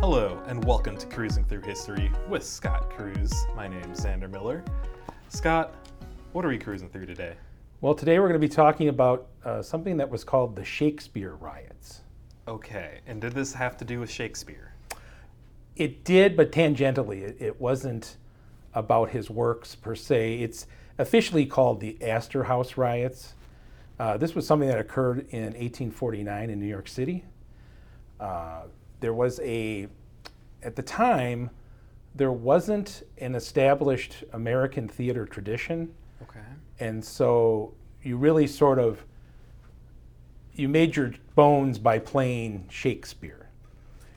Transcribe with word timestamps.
Hello, 0.00 0.42
and 0.46 0.64
welcome 0.64 0.96
to 0.96 1.06
Cruising 1.06 1.44
Through 1.44 1.60
History 1.60 2.10
with 2.26 2.42
Scott 2.42 2.88
Cruz. 2.88 3.44
My 3.54 3.68
name's 3.68 4.00
Xander 4.00 4.30
Miller. 4.30 4.64
Scott, 5.28 5.74
what 6.32 6.42
are 6.42 6.48
we 6.48 6.56
cruising 6.56 6.88
through 6.88 7.04
today? 7.04 7.34
Well, 7.82 7.94
today 7.94 8.18
we're 8.18 8.28
going 8.28 8.40
to 8.40 8.48
be 8.48 8.48
talking 8.48 8.88
about 8.88 9.26
uh, 9.44 9.60
something 9.60 9.98
that 9.98 10.08
was 10.08 10.24
called 10.24 10.56
the 10.56 10.64
Shakespeare 10.64 11.34
riots. 11.34 12.00
Okay, 12.48 13.00
and 13.06 13.20
did 13.20 13.34
this 13.34 13.52
have 13.52 13.76
to 13.76 13.84
do 13.84 14.00
with 14.00 14.10
Shakespeare? 14.10 14.72
It 15.76 16.02
did, 16.02 16.34
but 16.34 16.50
tangentially. 16.50 17.20
It, 17.20 17.36
it 17.38 17.60
wasn't 17.60 18.16
about 18.72 19.10
his 19.10 19.28
works 19.28 19.74
per 19.74 19.94
se. 19.94 20.36
It's 20.36 20.66
officially 20.96 21.44
called 21.44 21.78
the 21.80 22.02
Astor 22.02 22.44
House 22.44 22.78
riots. 22.78 23.34
Uh, 23.98 24.16
this 24.16 24.34
was 24.34 24.46
something 24.46 24.70
that 24.70 24.78
occurred 24.78 25.26
in 25.28 25.42
1849 25.42 26.48
in 26.48 26.58
New 26.58 26.64
York 26.64 26.88
City. 26.88 27.22
Uh, 28.18 28.62
there 29.00 29.14
was 29.14 29.40
a, 29.40 29.88
at 30.62 30.76
the 30.76 30.82
time, 30.82 31.50
there 32.14 32.32
wasn't 32.32 33.02
an 33.18 33.34
established 33.34 34.24
American 34.32 34.88
theater 34.88 35.26
tradition. 35.26 35.94
Okay. 36.22 36.40
And 36.80 37.04
so 37.04 37.74
you 38.02 38.16
really 38.16 38.46
sort 38.46 38.78
of 38.78 39.04
you 40.54 40.68
made 40.68 40.96
your 40.96 41.12
bones 41.34 41.78
by 41.78 41.98
playing 41.98 42.66
Shakespeare. 42.68 43.48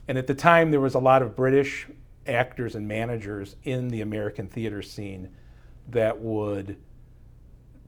And 0.08 0.18
at 0.18 0.26
the 0.26 0.34
time 0.34 0.70
there 0.70 0.80
was 0.80 0.94
a 0.94 0.98
lot 0.98 1.22
of 1.22 1.36
British 1.36 1.86
actors 2.26 2.74
and 2.74 2.86
managers 2.86 3.56
in 3.64 3.88
the 3.88 4.00
American 4.00 4.48
theater 4.48 4.82
scene 4.82 5.30
that 5.88 6.18
would 6.18 6.76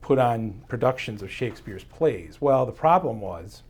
put 0.00 0.18
on 0.18 0.62
productions 0.68 1.22
of 1.22 1.30
Shakespeare's 1.30 1.84
plays. 1.84 2.40
Well, 2.40 2.64
the 2.64 2.72
problem 2.72 3.20
was 3.20 3.62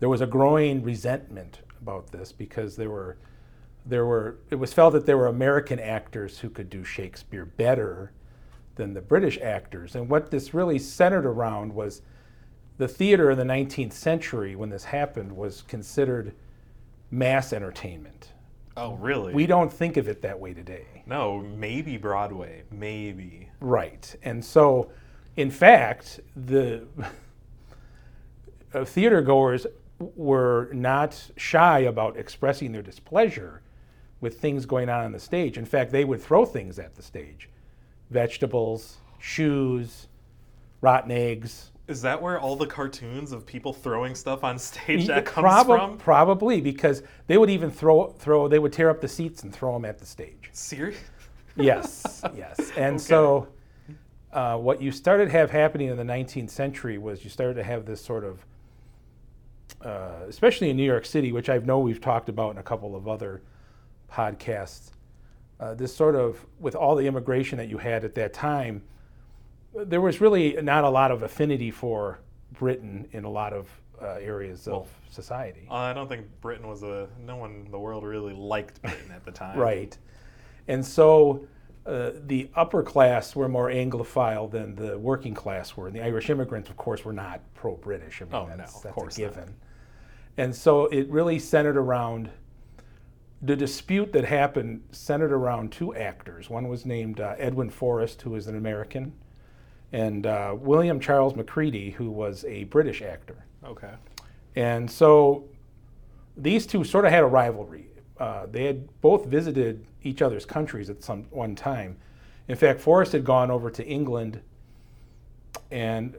there 0.00 0.08
was 0.08 0.20
a 0.20 0.26
growing 0.26 0.82
resentment 0.82 1.60
about 1.80 2.10
this 2.10 2.32
because 2.32 2.76
there 2.76 2.90
were 2.90 3.16
there 3.86 4.06
were 4.06 4.38
it 4.50 4.56
was 4.56 4.72
felt 4.72 4.92
that 4.94 5.06
there 5.06 5.18
were 5.18 5.26
American 5.26 5.78
actors 5.78 6.38
who 6.38 6.50
could 6.50 6.70
do 6.70 6.84
Shakespeare 6.84 7.44
better 7.44 8.12
than 8.76 8.94
the 8.94 9.00
British 9.00 9.38
actors. 9.40 9.94
And 9.94 10.08
what 10.08 10.30
this 10.30 10.54
really 10.54 10.78
centered 10.78 11.26
around 11.26 11.74
was 11.74 12.02
the 12.76 12.88
theater 12.88 13.30
in 13.30 13.38
the 13.38 13.44
19th 13.44 13.92
century 13.92 14.56
when 14.56 14.70
this 14.70 14.84
happened 14.84 15.32
was 15.32 15.62
considered 15.62 16.34
mass 17.10 17.52
entertainment. 17.52 18.32
Oh, 18.76 18.94
really? 18.94 19.32
We 19.32 19.46
don't 19.46 19.72
think 19.72 19.96
of 19.96 20.08
it 20.08 20.22
that 20.22 20.40
way 20.40 20.52
today. 20.52 21.04
no, 21.06 21.38
maybe 21.38 21.96
Broadway, 21.96 22.64
maybe. 22.72 23.48
Right. 23.60 24.16
And 24.24 24.44
so, 24.44 24.90
in 25.36 25.50
fact, 25.50 26.18
the 26.34 26.84
uh, 28.74 28.84
theater 28.84 29.22
goers 29.22 29.68
were 29.98 30.70
not 30.72 31.30
shy 31.36 31.80
about 31.80 32.16
expressing 32.16 32.72
their 32.72 32.82
displeasure 32.82 33.62
with 34.24 34.40
things 34.40 34.66
going 34.66 34.88
on 34.88 35.04
on 35.04 35.12
the 35.12 35.20
stage. 35.20 35.56
In 35.58 35.66
fact, 35.66 35.92
they 35.92 36.04
would 36.04 36.20
throw 36.20 36.44
things 36.44 36.80
at 36.80 36.96
the 36.96 37.02
stage 37.02 37.48
vegetables, 38.10 38.96
shoes, 39.20 40.08
rotten 40.80 41.10
eggs. 41.10 41.70
Is 41.86 42.00
that 42.02 42.20
where 42.20 42.40
all 42.40 42.56
the 42.56 42.66
cartoons 42.66 43.32
of 43.32 43.44
people 43.44 43.72
throwing 43.72 44.14
stuff 44.14 44.42
on 44.42 44.58
stage 44.58 45.06
that 45.06 45.26
comes 45.26 45.44
prob- 45.44 45.66
from? 45.66 45.98
Probably 45.98 46.60
because 46.60 47.02
they 47.26 47.36
would 47.36 47.50
even 47.50 47.70
throw 47.70 48.08
throw 48.08 48.48
they 48.48 48.58
would 48.58 48.72
tear 48.72 48.90
up 48.90 49.00
the 49.00 49.08
seats 49.08 49.42
and 49.42 49.52
throw 49.52 49.74
them 49.74 49.84
at 49.84 49.98
the 49.98 50.06
stage. 50.06 50.50
Serious? 50.52 50.98
Yes, 51.56 52.24
yes. 52.34 52.72
And 52.76 53.00
so, 53.00 53.46
uh, 54.32 54.56
what 54.56 54.82
you 54.82 54.90
started 54.90 55.26
to 55.26 55.30
have 55.32 55.50
happening 55.50 55.88
in 55.88 55.96
the 55.96 56.02
19th 56.02 56.50
century 56.50 56.98
was 56.98 57.22
you 57.22 57.30
started 57.30 57.54
to 57.54 57.62
have 57.62 57.84
this 57.84 58.00
sort 58.00 58.24
of, 58.24 58.44
uh, 59.82 60.24
especially 60.28 60.70
in 60.70 60.76
New 60.76 60.82
York 60.84 61.04
City, 61.04 61.30
which 61.30 61.48
I 61.48 61.58
know 61.58 61.78
we've 61.78 62.00
talked 62.00 62.28
about 62.28 62.52
in 62.52 62.58
a 62.58 62.62
couple 62.62 62.96
of 62.96 63.06
other 63.06 63.42
podcasts. 64.14 64.90
Uh, 65.60 65.74
this 65.74 65.94
sort 65.94 66.14
of, 66.14 66.44
with 66.58 66.74
all 66.74 66.94
the 66.94 67.06
immigration 67.06 67.58
that 67.58 67.68
you 67.68 67.78
had 67.78 68.04
at 68.04 68.14
that 68.14 68.32
time, 68.32 68.82
there 69.74 70.00
was 70.00 70.20
really 70.20 70.56
not 70.62 70.84
a 70.84 70.88
lot 70.88 71.10
of 71.10 71.22
affinity 71.22 71.70
for 71.70 72.18
Britain 72.52 73.08
in 73.12 73.24
a 73.24 73.30
lot 73.30 73.52
of 73.52 73.68
uh, 74.00 74.16
areas 74.20 74.66
Well, 74.66 74.82
of 74.82 74.88
society. 75.10 75.66
I 75.70 75.92
don't 75.92 76.08
think 76.08 76.26
Britain 76.40 76.66
was 76.68 76.82
a. 76.82 77.08
No 77.24 77.36
one 77.36 77.64
in 77.66 77.70
the 77.70 77.78
world 77.78 78.04
really 78.04 78.34
liked 78.34 78.82
Britain 78.82 79.10
at 79.14 79.24
the 79.24 79.32
time. 79.32 79.58
Right. 79.58 79.96
And 80.68 80.84
so 80.84 81.46
uh, 81.86 82.10
the 82.26 82.50
upper 82.54 82.82
class 82.82 83.36
were 83.36 83.48
more 83.48 83.68
Anglophile 83.68 84.50
than 84.50 84.74
the 84.74 84.98
working 84.98 85.34
class 85.34 85.76
were. 85.76 85.86
And 85.86 85.96
the 85.96 86.02
Irish 86.02 86.30
immigrants, 86.30 86.70
of 86.70 86.76
course, 86.76 87.04
were 87.04 87.12
not 87.12 87.40
pro 87.54 87.76
British. 87.76 88.22
I 88.22 88.24
mean, 88.24 88.34
Oh, 88.34 88.46
no, 88.46 88.56
that's, 88.56 88.76
of 88.76 88.82
that's 88.82 88.94
course 88.94 89.18
a 89.18 89.22
not. 89.22 89.48
And 90.36 90.54
so 90.54 90.86
it 90.86 91.08
really 91.08 91.38
centered 91.38 91.76
around 91.76 92.30
the 93.44 93.56
dispute 93.56 94.12
that 94.12 94.24
happened 94.24 94.82
centered 94.90 95.32
around 95.32 95.70
two 95.70 95.94
actors. 95.94 96.48
One 96.48 96.68
was 96.68 96.86
named 96.86 97.20
uh, 97.20 97.34
Edwin 97.38 97.68
Forrest, 97.68 98.22
who 98.22 98.30
was 98.30 98.46
an 98.46 98.56
American, 98.56 99.12
and 99.92 100.26
uh, 100.26 100.56
William 100.58 100.98
Charles 100.98 101.36
Macready, 101.36 101.90
who 101.90 102.10
was 102.10 102.44
a 102.46 102.64
British 102.64 103.02
actor. 103.02 103.44
Okay. 103.62 103.92
And 104.56 104.90
so 104.90 105.44
these 106.36 106.66
two 106.66 106.84
sort 106.84 107.04
of 107.04 107.10
had 107.12 107.22
a 107.22 107.26
rivalry. 107.26 107.88
Uh, 108.18 108.46
they 108.50 108.64
had 108.64 109.00
both 109.02 109.26
visited 109.26 109.84
each 110.02 110.22
other's 110.22 110.46
countries 110.46 110.88
at 110.88 111.02
some 111.04 111.24
one 111.30 111.54
time. 111.54 111.98
In 112.48 112.56
fact, 112.56 112.80
Forrest 112.80 113.12
had 113.12 113.24
gone 113.24 113.50
over 113.50 113.70
to 113.70 113.84
England, 113.84 114.40
and 115.70 116.16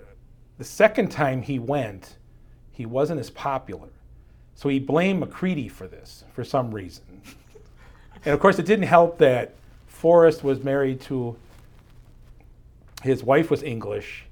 the 0.57 0.63
second 0.63 1.09
time 1.09 1.41
he 1.41 1.57
went, 1.57 2.17
he 2.71 2.85
wasn't 2.85 3.19
as 3.19 3.29
popular. 3.29 3.89
So 4.55 4.69
he 4.69 4.79
blamed 4.79 5.19
Macready 5.19 5.67
for 5.67 5.87
this 5.87 6.23
for 6.33 6.43
some 6.43 6.71
reason. 6.73 7.03
and 8.25 8.33
of 8.33 8.39
course, 8.39 8.57
it 8.59 8.65
didn't 8.65 8.87
help 8.87 9.17
that 9.19 9.55
Forrest 9.87 10.43
was 10.43 10.63
married 10.63 11.01
to 11.01 11.35
his 13.03 13.23
wife 13.23 13.51
was 13.51 13.61
English, 13.63 14.25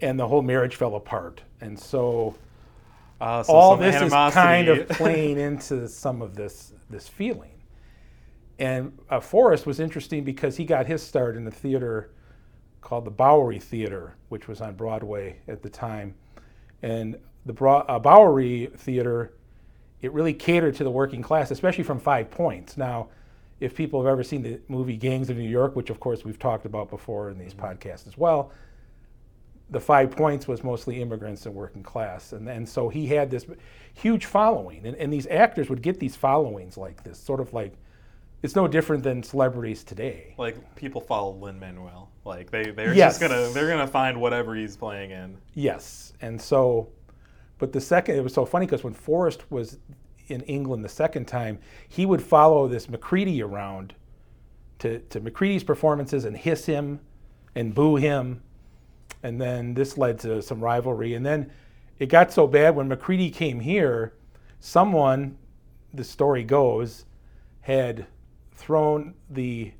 and 0.00 0.18
the 0.20 0.28
whole 0.28 0.42
marriage 0.42 0.76
fell 0.76 0.96
apart. 0.96 1.42
And 1.60 1.78
so 1.78 2.34
Uh, 3.20 3.42
so 3.42 3.52
all 3.52 3.76
this 3.76 3.94
animosity. 3.94 4.28
is 4.38 4.44
kind 4.44 4.68
of 4.68 4.88
playing 4.90 5.38
into 5.38 5.88
some 5.88 6.20
of 6.22 6.34
this 6.34 6.72
this 6.90 7.08
feeling. 7.08 7.52
And 8.58 8.98
uh, 9.10 9.20
Forrest 9.20 9.66
was 9.66 9.80
interesting 9.80 10.24
because 10.24 10.56
he 10.56 10.64
got 10.64 10.86
his 10.86 11.02
start 11.02 11.36
in 11.36 11.46
a 11.46 11.50
theater 11.50 12.10
called 12.80 13.04
the 13.04 13.10
Bowery 13.10 13.58
Theater, 13.58 14.16
which 14.28 14.48
was 14.48 14.60
on 14.60 14.74
Broadway 14.74 15.38
at 15.48 15.62
the 15.62 15.70
time. 15.70 16.14
And 16.82 17.18
the 17.46 17.54
uh, 17.64 17.98
Bowery 17.98 18.66
Theater, 18.76 19.32
it 20.06 20.12
really 20.12 20.32
catered 20.32 20.76
to 20.76 20.84
the 20.84 20.90
working 20.90 21.20
class, 21.20 21.50
especially 21.50 21.82
from 21.82 21.98
Five 21.98 22.30
Points. 22.30 22.76
Now, 22.76 23.08
if 23.58 23.74
people 23.74 24.00
have 24.02 24.10
ever 24.10 24.22
seen 24.22 24.42
the 24.42 24.60
movie 24.68 24.96
Gangs 24.96 25.28
of 25.30 25.36
New 25.36 25.48
York, 25.48 25.74
which 25.74 25.90
of 25.90 25.98
course 25.98 26.24
we've 26.24 26.38
talked 26.38 26.64
about 26.64 26.88
before 26.90 27.28
in 27.28 27.38
these 27.38 27.52
mm-hmm. 27.54 27.66
podcasts 27.66 28.06
as 28.06 28.16
well, 28.16 28.52
the 29.70 29.80
Five 29.80 30.12
Points 30.12 30.46
was 30.46 30.62
mostly 30.62 31.02
immigrants 31.02 31.44
and 31.44 31.56
working 31.56 31.82
class. 31.82 32.32
And, 32.32 32.48
and 32.48 32.68
so 32.68 32.88
he 32.88 33.08
had 33.08 33.32
this 33.32 33.46
huge 33.94 34.26
following. 34.26 34.86
And, 34.86 34.96
and 34.96 35.12
these 35.12 35.26
actors 35.26 35.68
would 35.68 35.82
get 35.82 35.98
these 35.98 36.14
followings 36.14 36.76
like 36.76 37.02
this, 37.02 37.18
sort 37.18 37.40
of 37.40 37.52
like, 37.52 37.72
it's 38.44 38.54
no 38.54 38.68
different 38.68 39.02
than 39.02 39.24
celebrities 39.24 39.82
today. 39.82 40.34
like 40.38 40.76
people 40.76 41.00
follow 41.00 41.32
Lin 41.34 41.58
Manuel. 41.58 42.10
Like 42.24 42.52
they 42.52 42.70
they're 42.70 42.94
Yes. 42.94 43.18
just 43.18 43.20
gonna 43.20 43.48
they're 43.48 43.68
gonna 43.68 43.88
find 43.88 44.20
whatever 44.20 44.54
he's 44.54 44.76
playing 44.76 45.10
in. 45.10 45.36
Yes. 45.54 46.12
And 46.20 46.40
so, 46.40 46.88
but 47.58 47.72
the 47.72 47.80
second, 47.80 48.16
it 48.16 48.22
was 48.22 48.34
so 48.34 48.44
funny 48.44 48.66
because 48.66 48.84
when 48.84 48.92
Forrest 48.92 49.50
was 49.50 49.78
in 50.28 50.42
England 50.42 50.84
the 50.84 50.88
second 50.88 51.26
time, 51.26 51.58
he 51.88 52.04
would 52.04 52.22
follow 52.22 52.68
this 52.68 52.88
Macready 52.88 53.42
around 53.42 53.94
to, 54.80 54.98
to 54.98 55.20
Macready's 55.20 55.64
performances 55.64 56.24
and 56.24 56.36
hiss 56.36 56.66
him 56.66 57.00
and 57.54 57.74
boo 57.74 57.96
him. 57.96 58.42
And 59.22 59.40
then 59.40 59.74
this 59.74 59.96
led 59.96 60.18
to 60.20 60.42
some 60.42 60.60
rivalry. 60.60 61.14
And 61.14 61.24
then 61.24 61.50
it 61.98 62.06
got 62.06 62.32
so 62.32 62.46
bad 62.46 62.76
when 62.76 62.88
Macready 62.88 63.30
came 63.30 63.60
here, 63.60 64.12
someone, 64.60 65.38
the 65.94 66.04
story 66.04 66.44
goes, 66.44 67.06
had 67.62 68.06
thrown 68.54 69.14
the 69.30 69.72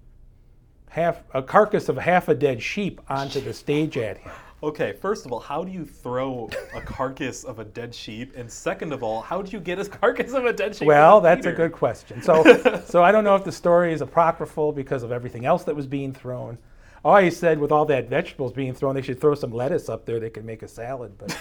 half 0.91 1.23
a 1.35 1.43
carcass 1.43 1.89
of 1.89 1.99
half 1.99 2.29
a 2.29 2.35
dead 2.35 2.63
sheep 2.63 3.01
onto 3.09 3.41
the 3.41 3.53
stage 3.53 3.99
at 3.99 4.19
him. 4.19 4.33
Okay, 4.63 4.95
first 4.95 5.27
of 5.27 5.33
all, 5.33 5.41
how 5.41 5.63
do 5.65 5.71
you 5.71 5.85
throw 5.85 6.49
a 6.75 6.81
carcass 6.81 7.45
of 7.45 7.59
a 7.59 7.65
dead 7.65 7.95
sheep? 7.95 8.35
And 8.37 8.51
second 8.51 8.93
of 8.95 9.03
all, 9.03 9.21
how 9.21 9.43
do 9.43 9.51
you 9.51 9.61
get 9.61 9.79
a 9.79 9.85
carcass 9.89 10.33
of 10.33 10.47
a 10.47 10.53
dead 10.53 10.75
sheep? 10.75 10.89
Well, 10.89 11.21
that's 11.21 11.45
a 11.45 11.53
good 11.53 11.73
question. 11.73 12.23
So, 12.23 12.83
so 12.87 13.03
I 13.03 13.13
don't 13.13 13.23
know 13.23 13.37
if 13.37 13.45
the 13.45 13.53
story 13.53 13.93
is 13.93 14.01
apocryphal 14.01 14.73
because 14.73 15.03
of 15.03 15.13
everything 15.13 15.45
else 15.45 15.65
that 15.65 15.77
was 15.77 15.87
being 15.87 16.13
thrown. 16.13 16.57
Oh, 17.05 17.11
I 17.11 17.29
said 17.29 17.59
with 17.59 17.71
all 17.71 17.85
that 17.85 18.09
vegetables 18.09 18.53
being 18.53 18.75
thrown, 18.75 18.95
they 18.95 19.03
should 19.03 19.21
throw 19.21 19.35
some 19.35 19.53
lettuce 19.53 19.89
up 19.91 20.07
there. 20.07 20.19
They 20.19 20.31
could 20.31 20.45
make 20.45 20.63
a 20.63 20.69
salad. 20.69 21.13
But 21.19 21.39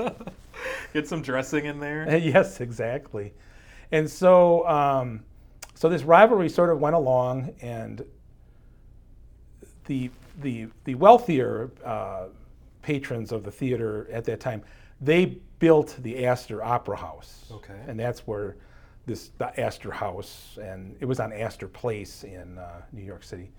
uh, 0.00 0.10
Get 0.94 1.06
some 1.06 1.20
dressing 1.20 1.66
in 1.66 1.78
there. 1.78 2.16
yes, 2.16 2.60
exactly. 2.62 3.34
And 3.92 4.10
so, 4.10 4.66
um, 4.66 5.22
so 5.74 5.88
this 5.88 6.02
rivalry 6.02 6.48
sort 6.48 6.70
of 6.70 6.80
went 6.80 6.96
along, 6.96 7.54
and 7.60 8.04
the 9.84 10.10
the 10.40 10.68
the 10.84 10.94
wealthier 10.94 11.70
uh, 11.84 12.26
patrons 12.82 13.32
of 13.32 13.42
the 13.42 13.50
theater 13.50 14.08
at 14.12 14.24
that 14.24 14.40
time, 14.40 14.62
they 15.00 15.38
built 15.58 15.96
the 16.02 16.26
Astor 16.26 16.62
Opera 16.62 16.96
House. 16.96 17.46
Okay. 17.50 17.78
And 17.88 17.98
that's 17.98 18.26
where 18.26 18.56
this 19.06 19.30
the 19.38 19.58
Astor 19.60 19.90
House, 19.90 20.58
and 20.60 20.96
it 21.00 21.04
was 21.04 21.20
on 21.20 21.32
Astor 21.32 21.68
Place 21.68 22.24
in 22.24 22.58
uh, 22.58 22.82
New 22.92 23.02
York 23.02 23.22
City, 23.22 23.50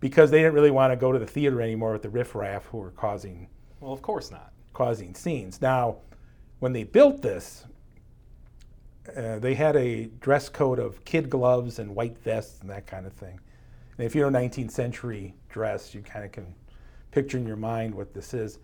because 0.00 0.30
they 0.30 0.38
didn't 0.38 0.54
really 0.54 0.70
want 0.70 0.92
to 0.92 0.96
go 0.96 1.12
to 1.12 1.18
the 1.18 1.26
theater 1.26 1.60
anymore 1.60 1.92
with 1.92 2.02
the 2.02 2.10
riffraff 2.10 2.66
who 2.66 2.78
were 2.78 2.92
causing 2.92 3.48
Well, 3.80 3.92
of 3.92 4.02
course 4.02 4.30
not. 4.30 4.52
causing 4.72 5.14
scenes. 5.14 5.60
Now, 5.60 5.96
when 6.60 6.72
they 6.72 6.84
built 6.84 7.22
this, 7.22 7.66
uh, 9.16 9.40
they 9.40 9.54
had 9.54 9.74
a 9.74 10.06
dress 10.20 10.48
code 10.48 10.78
of 10.78 11.04
kid 11.04 11.28
gloves 11.28 11.80
and 11.80 11.94
white 11.94 12.16
vests 12.18 12.60
and 12.60 12.70
that 12.70 12.86
kind 12.86 13.04
of 13.04 13.12
thing. 13.12 13.40
And 13.98 14.06
if 14.06 14.14
you 14.14 14.22
know 14.22 14.30
19th 14.30 14.70
century 14.70 15.34
dress, 15.48 15.94
you 15.94 16.00
kind 16.02 16.24
of 16.24 16.32
can 16.32 16.54
picture 17.10 17.38
in 17.38 17.46
your 17.46 17.56
mind 17.56 17.94
what 17.94 18.14
this 18.14 18.34
is. 18.34 18.58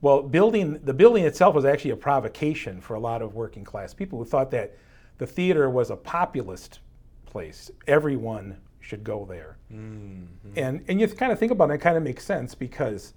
Well, 0.00 0.22
building 0.22 0.78
the 0.84 0.94
building 0.94 1.24
itself 1.24 1.54
was 1.54 1.64
actually 1.64 1.90
a 1.90 1.96
provocation 1.96 2.80
for 2.80 2.94
a 2.94 3.00
lot 3.00 3.20
of 3.20 3.34
working 3.34 3.64
class 3.64 3.92
people 3.92 4.18
who 4.18 4.24
thought 4.24 4.50
that 4.52 4.76
the 5.18 5.26
theater 5.26 5.68
was 5.68 5.90
a 5.90 5.96
populist 5.96 6.78
place. 7.26 7.70
Everyone 7.88 8.58
should 8.80 9.02
go 9.02 9.26
there. 9.28 9.58
Mm-hmm. 9.72 10.52
And 10.56 10.84
and 10.86 11.00
you 11.00 11.08
kind 11.08 11.32
of 11.32 11.38
think 11.38 11.50
about 11.50 11.70
it, 11.70 11.74
it 11.74 11.80
kind 11.80 11.96
of 11.96 12.02
makes 12.04 12.24
sense 12.24 12.54
because 12.54 13.14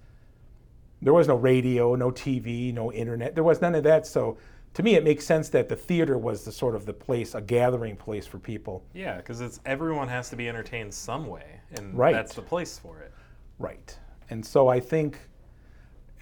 there 1.00 1.12
was 1.12 1.28
no 1.28 1.36
radio, 1.36 1.94
no 1.94 2.10
TV, 2.10 2.72
no 2.74 2.92
internet. 2.92 3.34
There 3.34 3.44
was 3.44 3.60
none 3.60 3.74
of 3.74 3.84
that. 3.84 4.06
So 4.06 4.38
to 4.74 4.82
me, 4.82 4.94
it 4.94 5.04
makes 5.04 5.24
sense 5.26 5.48
that 5.50 5.68
the 5.68 5.76
theater 5.76 6.16
was 6.16 6.44
the 6.44 6.52
sort 6.52 6.74
of 6.74 6.86
the 6.86 6.92
place, 6.94 7.34
a 7.34 7.40
gathering 7.40 7.96
place 7.96 8.26
for 8.26 8.38
people. 8.38 8.84
Yeah, 8.94 9.16
because 9.18 9.40
it's 9.40 9.60
everyone 9.66 10.08
has 10.08 10.30
to 10.30 10.36
be 10.36 10.48
entertained 10.48 10.92
some 10.94 11.26
way, 11.26 11.60
and 11.76 11.96
Right. 11.96 12.12
that's 12.14 12.34
the 12.34 12.42
place 12.42 12.78
for 12.78 12.98
it. 13.00 13.12
Right. 13.58 13.96
And 14.30 14.44
so 14.44 14.68
I 14.68 14.80
think, 14.80 15.18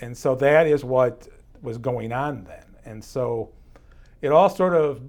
and 0.00 0.16
so 0.16 0.34
that 0.36 0.66
is 0.66 0.84
what 0.84 1.28
was 1.62 1.78
going 1.78 2.12
on 2.12 2.44
then. 2.44 2.64
And 2.84 3.04
so 3.04 3.50
it 4.20 4.32
all 4.32 4.48
sort 4.48 4.74
of 4.74 5.02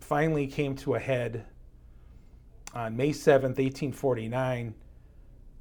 finally 0.00 0.46
came 0.46 0.74
to 0.76 0.94
a 0.94 0.98
head 0.98 1.44
on 2.74 2.96
May 2.96 3.10
7th, 3.10 3.58
1849. 3.58 4.74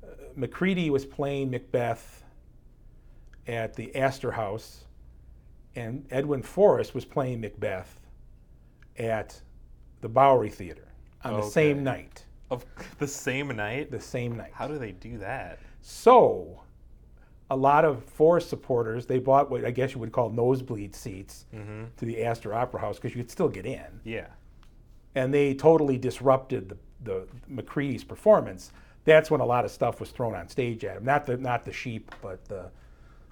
Uh, 0.04 0.08
Macready 0.36 0.90
was 0.90 1.06
playing 1.06 1.50
Macbeth 1.50 2.24
at 3.48 3.74
the 3.76 3.96
Astor 3.96 4.32
House, 4.32 4.86
and 5.76 6.06
Edwin 6.12 6.42
Forrest 6.42 6.94
was 6.94 7.06
playing 7.06 7.42
Macbeth 7.42 8.00
at 8.98 9.40
the 10.02 10.10
Bowery 10.10 10.50
Theater 10.50 10.88
on 11.24 11.34
the 11.34 11.42
same 11.44 11.84
night. 11.84 12.24
Of 12.50 12.66
the 13.00 13.08
same 13.08 13.50
night. 13.50 13.92
The 13.92 14.00
same 14.00 14.38
night. 14.38 14.52
How 14.54 14.68
do 14.68 14.78
they 14.78 14.92
do 14.92 15.18
that? 15.18 15.60
So, 15.82 16.62
a 17.50 17.56
lot 17.56 17.86
of 17.86 18.04
Forrest 18.04 18.50
supporters 18.50 19.06
they 19.06 19.20
bought 19.20 19.52
what 19.52 19.66
I 19.66 19.72
guess 19.72 19.94
you 19.94 20.00
would 20.00 20.12
call 20.12 20.30
nosebleed 20.30 20.96
seats 20.96 21.46
mm-hmm. 21.54 21.86
to 21.98 22.06
the 22.06 22.24
Astor 22.24 22.54
Opera 22.54 22.82
House 22.82 22.98
because 22.98 23.16
you 23.16 23.22
could 23.24 23.32
still 23.32 23.50
get 23.50 23.66
in, 23.66 24.00
Yeah. 24.04 24.28
and 25.14 25.34
they 25.34 25.54
totally 25.54 25.98
disrupted 25.98 26.70
the, 26.70 26.78
the 27.04 27.28
Macready's 27.48 28.04
performance. 28.04 28.72
That's 29.04 29.30
when 29.30 29.42
a 29.42 29.46
lot 29.46 29.66
of 29.66 29.72
stuff 29.72 30.00
was 30.00 30.10
thrown 30.10 30.34
on 30.34 30.50
stage 30.50 30.84
at 30.84 30.98
him. 30.98 31.06
Not 31.06 31.26
the 31.28 31.38
not 31.38 31.66
the 31.66 31.72
sheep, 31.74 32.12
but 32.22 32.44
the 32.46 32.72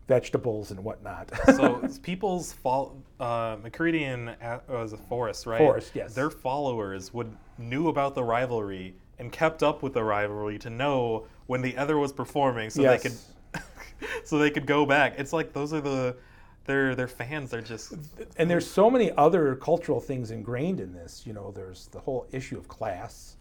vegetables 0.08 0.72
and 0.72 0.84
whatnot. 0.84 1.32
So 1.56 1.88
people's 2.04 2.54
fault. 2.54 2.98
Uh, 3.20 3.24
uh, 3.24 4.60
was 4.68 4.94
a 4.94 4.98
Forrest, 4.98 5.46
right? 5.46 5.60
Forrest, 5.60 5.92
yes. 5.94 6.14
Their 6.14 6.30
followers 6.30 7.14
would 7.14 7.36
knew 7.58 7.88
about 7.88 8.16
the 8.16 8.24
rivalry 8.24 8.96
and 9.20 9.32
kept 9.32 9.64
up 9.64 9.84
with 9.84 9.94
the 9.94 10.04
rivalry 10.04 10.58
to 10.60 10.70
know 10.70 11.26
when 11.46 11.62
the 11.62 11.78
other 11.78 11.98
was 11.98 12.12
performing, 12.12 12.70
so 12.70 12.82
they 12.82 12.98
could, 12.98 13.14
so 14.26 14.38
they 14.38 14.50
could 14.50 14.66
go 14.66 14.86
back. 14.86 15.16
It's 15.18 15.32
like 15.32 15.54
those 15.54 15.74
are 15.74 15.82
the, 15.82 16.18
their 16.66 16.96
their 16.96 17.08
fans. 17.08 17.52
They're 17.52 17.62
just 17.62 17.94
and 18.38 18.50
there's 18.50 18.70
so 18.70 18.90
many 18.90 19.12
other 19.12 19.56
cultural 19.56 20.00
things 20.00 20.32
ingrained 20.32 20.80
in 20.80 20.94
this. 20.94 21.24
You 21.26 21.34
know, 21.34 21.52
there's 21.52 21.88
the 21.88 22.00
whole 22.00 22.28
issue 22.32 22.58
of 22.58 22.68
class 22.68 23.38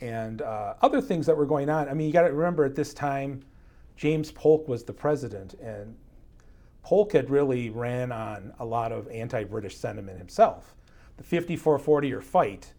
and 0.00 0.42
uh, 0.42 0.74
other 0.82 1.00
things 1.00 1.26
that 1.26 1.36
were 1.36 1.46
going 1.46 1.68
on. 1.68 1.88
I 1.88 1.94
mean, 1.94 2.06
you 2.06 2.12
got 2.12 2.22
to 2.22 2.32
remember 2.32 2.64
at 2.64 2.74
this 2.74 2.92
time, 2.92 3.42
James 4.02 4.32
Polk 4.32 4.66
was 4.66 4.82
the 4.82 4.92
president, 4.92 5.54
and 5.62 5.94
Polk 6.82 7.12
had 7.12 7.30
really 7.30 7.70
ran 7.70 8.10
on 8.10 8.52
a 8.58 8.64
lot 8.64 8.90
of 8.90 9.06
anti-British 9.06 9.76
sentiment 9.76 10.18
himself. 10.18 10.74
The 11.18 11.22
54-40 11.22 12.10
or 12.10 12.20
fight, 12.20 12.72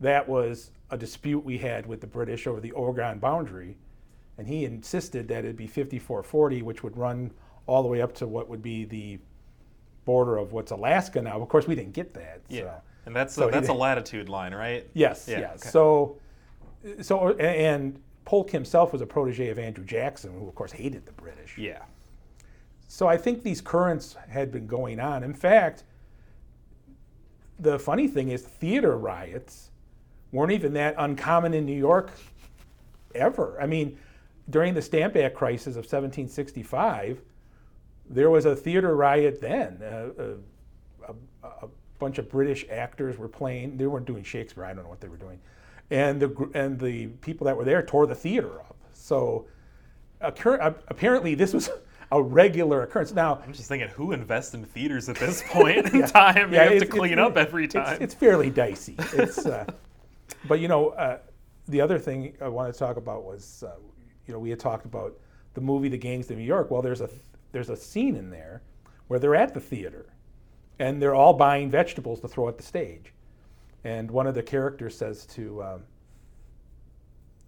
that 0.00 0.26
was 0.26 0.70
a 0.90 0.96
dispute 0.96 1.44
we 1.44 1.58
had 1.58 1.84
with 1.84 2.00
the 2.00 2.06
British 2.06 2.46
over 2.46 2.62
the 2.62 2.70
Oregon 2.70 3.18
boundary, 3.18 3.76
and 4.38 4.48
he 4.48 4.64
insisted 4.64 5.28
that 5.28 5.40
it'd 5.40 5.54
be 5.54 5.68
54-40, 5.68 6.62
which 6.62 6.82
would 6.82 6.96
run 6.96 7.30
all 7.66 7.82
the 7.82 7.88
way 7.90 8.00
up 8.00 8.14
to 8.14 8.26
what 8.26 8.48
would 8.48 8.62
be 8.62 8.86
the 8.86 9.18
border 10.06 10.38
of 10.38 10.54
what's 10.54 10.70
Alaska 10.70 11.20
now. 11.20 11.38
Of 11.38 11.46
course, 11.50 11.66
we 11.66 11.74
didn't 11.74 11.92
get 11.92 12.14
that. 12.14 12.40
yeah. 12.48 12.62
So. 12.62 12.72
And 13.04 13.14
that's 13.14 13.34
so 13.34 13.48
a, 13.48 13.50
that's 13.50 13.68
a 13.68 13.74
latitude 13.74 14.30
line, 14.30 14.54
right? 14.54 14.88
Yes, 14.94 15.28
Yeah, 15.28 15.40
yes. 15.40 15.60
okay. 15.60 15.68
So, 15.68 16.18
so 17.02 17.36
and 17.36 18.00
Polk 18.28 18.50
himself 18.50 18.92
was 18.92 19.00
a 19.00 19.06
protege 19.06 19.48
of 19.48 19.58
Andrew 19.58 19.86
Jackson, 19.86 20.38
who 20.38 20.46
of 20.46 20.54
course 20.54 20.70
hated 20.70 21.06
the 21.06 21.12
British. 21.12 21.56
Yeah. 21.56 21.80
So 22.86 23.06
I 23.06 23.16
think 23.16 23.42
these 23.42 23.62
currents 23.62 24.16
had 24.28 24.52
been 24.52 24.66
going 24.66 25.00
on. 25.00 25.22
In 25.22 25.32
fact, 25.32 25.84
the 27.58 27.78
funny 27.78 28.06
thing 28.06 28.28
is, 28.28 28.42
theater 28.42 28.98
riots 28.98 29.70
weren't 30.30 30.52
even 30.52 30.74
that 30.74 30.94
uncommon 30.98 31.54
in 31.54 31.64
New 31.64 31.72
York 31.72 32.10
ever. 33.14 33.58
I 33.62 33.66
mean, 33.66 33.96
during 34.50 34.74
the 34.74 34.82
Stamp 34.82 35.16
Act 35.16 35.34
crisis 35.34 35.68
of 35.68 35.86
1765, 35.86 37.22
there 38.10 38.28
was 38.28 38.44
a 38.44 38.54
theater 38.54 38.94
riot 38.94 39.40
then. 39.40 39.80
Uh, 39.82 40.36
a, 41.08 41.12
a, 41.46 41.48
a 41.64 41.68
bunch 41.98 42.18
of 42.18 42.28
British 42.28 42.66
actors 42.70 43.16
were 43.16 43.26
playing. 43.26 43.78
They 43.78 43.86
weren't 43.86 44.04
doing 44.04 44.22
Shakespeare. 44.22 44.66
I 44.66 44.74
don't 44.74 44.84
know 44.84 44.90
what 44.90 45.00
they 45.00 45.08
were 45.08 45.16
doing, 45.16 45.40
and 45.90 46.20
the 46.20 46.50
and 46.54 46.78
the 46.78 47.06
people 47.06 47.44
that 47.46 47.56
were 47.56 47.64
there 47.64 47.82
tore 47.82 48.06
the 48.06 48.14
theater 48.14 48.60
up. 48.60 48.76
So, 48.92 49.46
occur- 50.20 50.74
apparently, 50.88 51.34
this 51.34 51.52
was 51.54 51.70
a 52.12 52.22
regular 52.22 52.82
occurrence. 52.82 53.12
Now, 53.12 53.40
I'm 53.44 53.52
just 53.52 53.68
thinking, 53.68 53.88
who 53.88 54.12
invests 54.12 54.54
in 54.54 54.64
theaters 54.64 55.08
at 55.08 55.16
this 55.16 55.42
point 55.48 55.92
in 55.92 56.02
time? 56.08 56.52
Yeah, 56.52 56.64
you 56.64 56.70
have 56.74 56.82
to 56.82 56.86
clean 56.86 57.12
it's- 57.12 57.26
up 57.26 57.36
every 57.36 57.64
it's- 57.64 57.86
time. 57.86 58.02
It's, 58.02 58.14
fairly 58.14 58.50
dicey. 58.50 58.96
It's, 59.14 59.46
uh, 59.46 59.64
but 60.48 60.60
you 60.60 60.68
know, 60.68 60.90
uh, 60.90 61.18
the 61.68 61.80
other 61.80 61.98
thing 61.98 62.34
I 62.40 62.48
wanted 62.48 62.72
to 62.74 62.78
talk 62.78 62.96
about 62.96 63.24
was, 63.24 63.62
uh, 63.66 63.74
you 64.26 64.32
know, 64.34 64.40
we 64.40 64.50
had 64.50 64.60
talked 64.60 64.84
about 64.84 65.14
the 65.54 65.60
movie 65.60 65.88
The 65.88 65.98
Gangs 65.98 66.30
of 66.30 66.36
New 66.36 66.44
York. 66.44 66.70
Well, 66.70 66.82
there's 66.82 67.00
a 67.00 67.08
there's 67.52 67.70
a 67.70 67.76
scene 67.76 68.14
in 68.16 68.30
there 68.30 68.62
where 69.08 69.18
they're 69.18 69.34
at 69.34 69.54
the 69.54 69.60
theater, 69.60 70.06
and 70.78 71.00
they're 71.00 71.14
all 71.14 71.32
buying 71.32 71.70
vegetables 71.70 72.20
to 72.20 72.28
throw 72.28 72.46
at 72.48 72.58
the 72.58 72.62
stage, 72.62 73.14
and 73.84 74.10
one 74.10 74.26
of 74.26 74.34
the 74.34 74.42
characters 74.42 74.96
says 74.96 75.26
to 75.26 75.62
um, 75.62 75.82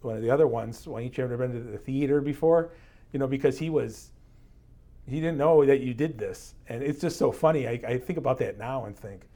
one 0.02 0.16
of 0.16 0.22
the 0.22 0.30
other 0.30 0.46
ones, 0.46 0.86
"Why 0.86 1.00
ain't 1.00 1.16
you 1.18 1.24
ever 1.24 1.36
been 1.36 1.52
to 1.52 1.60
the 1.60 1.78
theater 1.78 2.20
before?" 2.20 2.72
You 3.12 3.18
know, 3.18 3.26
because 3.26 3.58
he 3.58 3.70
was 3.70 4.10
he 5.06 5.16
didn't 5.20 5.38
know 5.38 5.64
that 5.64 5.80
you 5.80 5.94
did 5.94 6.18
this, 6.18 6.54
and 6.68 6.82
it's 6.82 7.00
just 7.00 7.18
so 7.18 7.32
funny. 7.32 7.66
I, 7.66 7.80
I 7.86 7.98
think 7.98 8.18
about 8.18 8.38
that 8.38 8.58
now 8.58 8.84
and 8.84 8.96
think, 8.96 9.28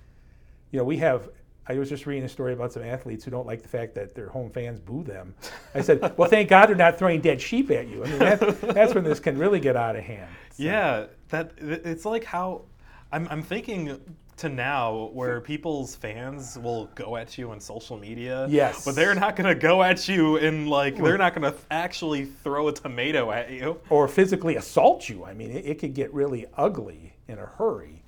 you 0.70 0.78
know, 0.78 0.84
we 0.84 0.96
have. 0.98 1.28
I 1.66 1.78
was 1.78 1.88
just 1.88 2.04
reading 2.04 2.24
a 2.24 2.28
story 2.28 2.52
about 2.52 2.74
some 2.74 2.82
athletes 2.82 3.24
who 3.24 3.30
don't 3.30 3.46
like 3.46 3.62
the 3.62 3.68
fact 3.68 3.94
that 3.94 4.14
their 4.14 4.28
home 4.28 4.50
fans 4.50 4.80
boo 4.80 5.02
them. 5.02 5.34
I 5.74 5.80
said, 5.80 6.14
"Well, 6.18 6.28
thank 6.28 6.50
God 6.50 6.66
they're 6.66 6.76
not 6.76 6.98
throwing 6.98 7.20
dead 7.22 7.40
sheep 7.40 7.70
at 7.70 7.88
you." 7.88 8.04
I 8.04 8.08
mean, 8.08 8.18
that's, 8.18 8.58
that's 8.60 8.94
when 8.94 9.02
this 9.02 9.18
can 9.18 9.38
really 9.38 9.60
get 9.60 9.74
out 9.74 9.96
of 9.96 10.04
hand. 10.04 10.28
So- 10.50 10.54
Yeah, 10.62 11.06
that 11.30 11.52
it's 11.58 12.04
like 12.04 12.24
how 12.24 12.62
I'm, 13.10 13.26
I'm 13.30 13.42
thinking 13.42 13.98
to 14.36 14.48
now 14.48 15.10
where 15.12 15.40
people's 15.40 15.94
fans 15.94 16.58
will 16.58 16.86
go 16.94 17.16
at 17.16 17.38
you 17.38 17.50
on 17.50 17.60
social 17.60 17.96
media. 17.96 18.46
Yes. 18.48 18.84
But 18.84 18.94
they're 18.94 19.14
not 19.14 19.36
gonna 19.36 19.54
go 19.54 19.82
at 19.82 20.08
you 20.08 20.36
in 20.36 20.66
like 20.66 20.96
they're 20.96 21.18
not 21.18 21.34
gonna 21.34 21.54
actually 21.70 22.24
throw 22.24 22.68
a 22.68 22.72
tomato 22.72 23.30
at 23.30 23.50
you. 23.50 23.80
or 23.90 24.08
physically 24.08 24.56
assault 24.56 25.08
you. 25.08 25.24
I 25.24 25.34
mean, 25.34 25.50
it, 25.50 25.64
it 25.64 25.78
could 25.78 25.94
get 25.94 26.12
really 26.12 26.46
ugly 26.56 27.14
in 27.28 27.38
a 27.38 27.46
hurry. 27.46 28.02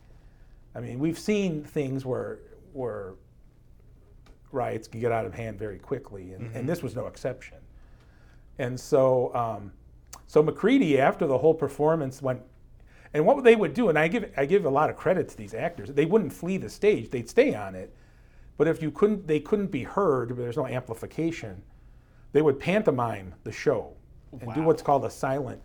I 0.75 0.81
mean, 0.81 0.99
we've 0.99 1.19
seen 1.19 1.63
things 1.63 2.05
where 2.05 2.39
where 2.73 3.15
riots 4.53 4.89
can 4.89 5.01
get 5.01 5.13
out 5.13 5.27
of 5.27 5.35
hand 5.35 5.59
very 5.59 5.79
quickly, 5.79 6.33
and, 6.33 6.55
and 6.55 6.69
this 6.69 6.83
was 6.83 6.95
no 6.97 7.07
exception. 7.07 7.59
And 8.59 8.79
so, 8.79 9.35
um, 9.35 9.73
so 10.27 10.43
Macready, 10.43 10.99
after 10.99 11.27
the 11.27 11.39
whole 11.39 11.55
performance 11.55 12.23
went, 12.23 12.41
and 13.17 13.25
what 13.25 13.43
they 13.43 13.57
would 13.57 13.73
do, 13.73 13.89
and 13.89 13.99
I 13.99 14.09
give 14.09 14.31
I 14.37 14.45
give 14.45 14.67
a 14.67 14.71
lot 14.71 14.91
of 14.91 14.97
credit 14.97 15.29
to 15.31 15.37
these 15.37 15.55
actors. 15.55 15.89
They 15.89 16.05
wouldn't 16.05 16.33
flee 16.33 16.59
the 16.59 16.69
stage; 16.69 17.11
they'd 17.11 17.29
stay 17.29 17.55
on 17.55 17.75
it. 17.75 17.95
But 18.59 18.69
if 18.69 18.83
you 18.83 18.91
couldn't, 18.91 19.27
they 19.27 19.41
couldn't 19.41 19.71
be 19.71 19.85
heard. 19.85 20.37
There's 20.37 20.59
no 20.59 20.67
amplification. 20.67 21.63
They 22.33 22.43
would 22.43 22.61
pantomime 22.61 23.35
the 23.45 23.53
show 23.53 23.95
and 24.41 24.53
do 24.55 24.63
what's 24.63 24.83
called 24.83 25.07
a 25.07 25.11
silent. 25.11 25.63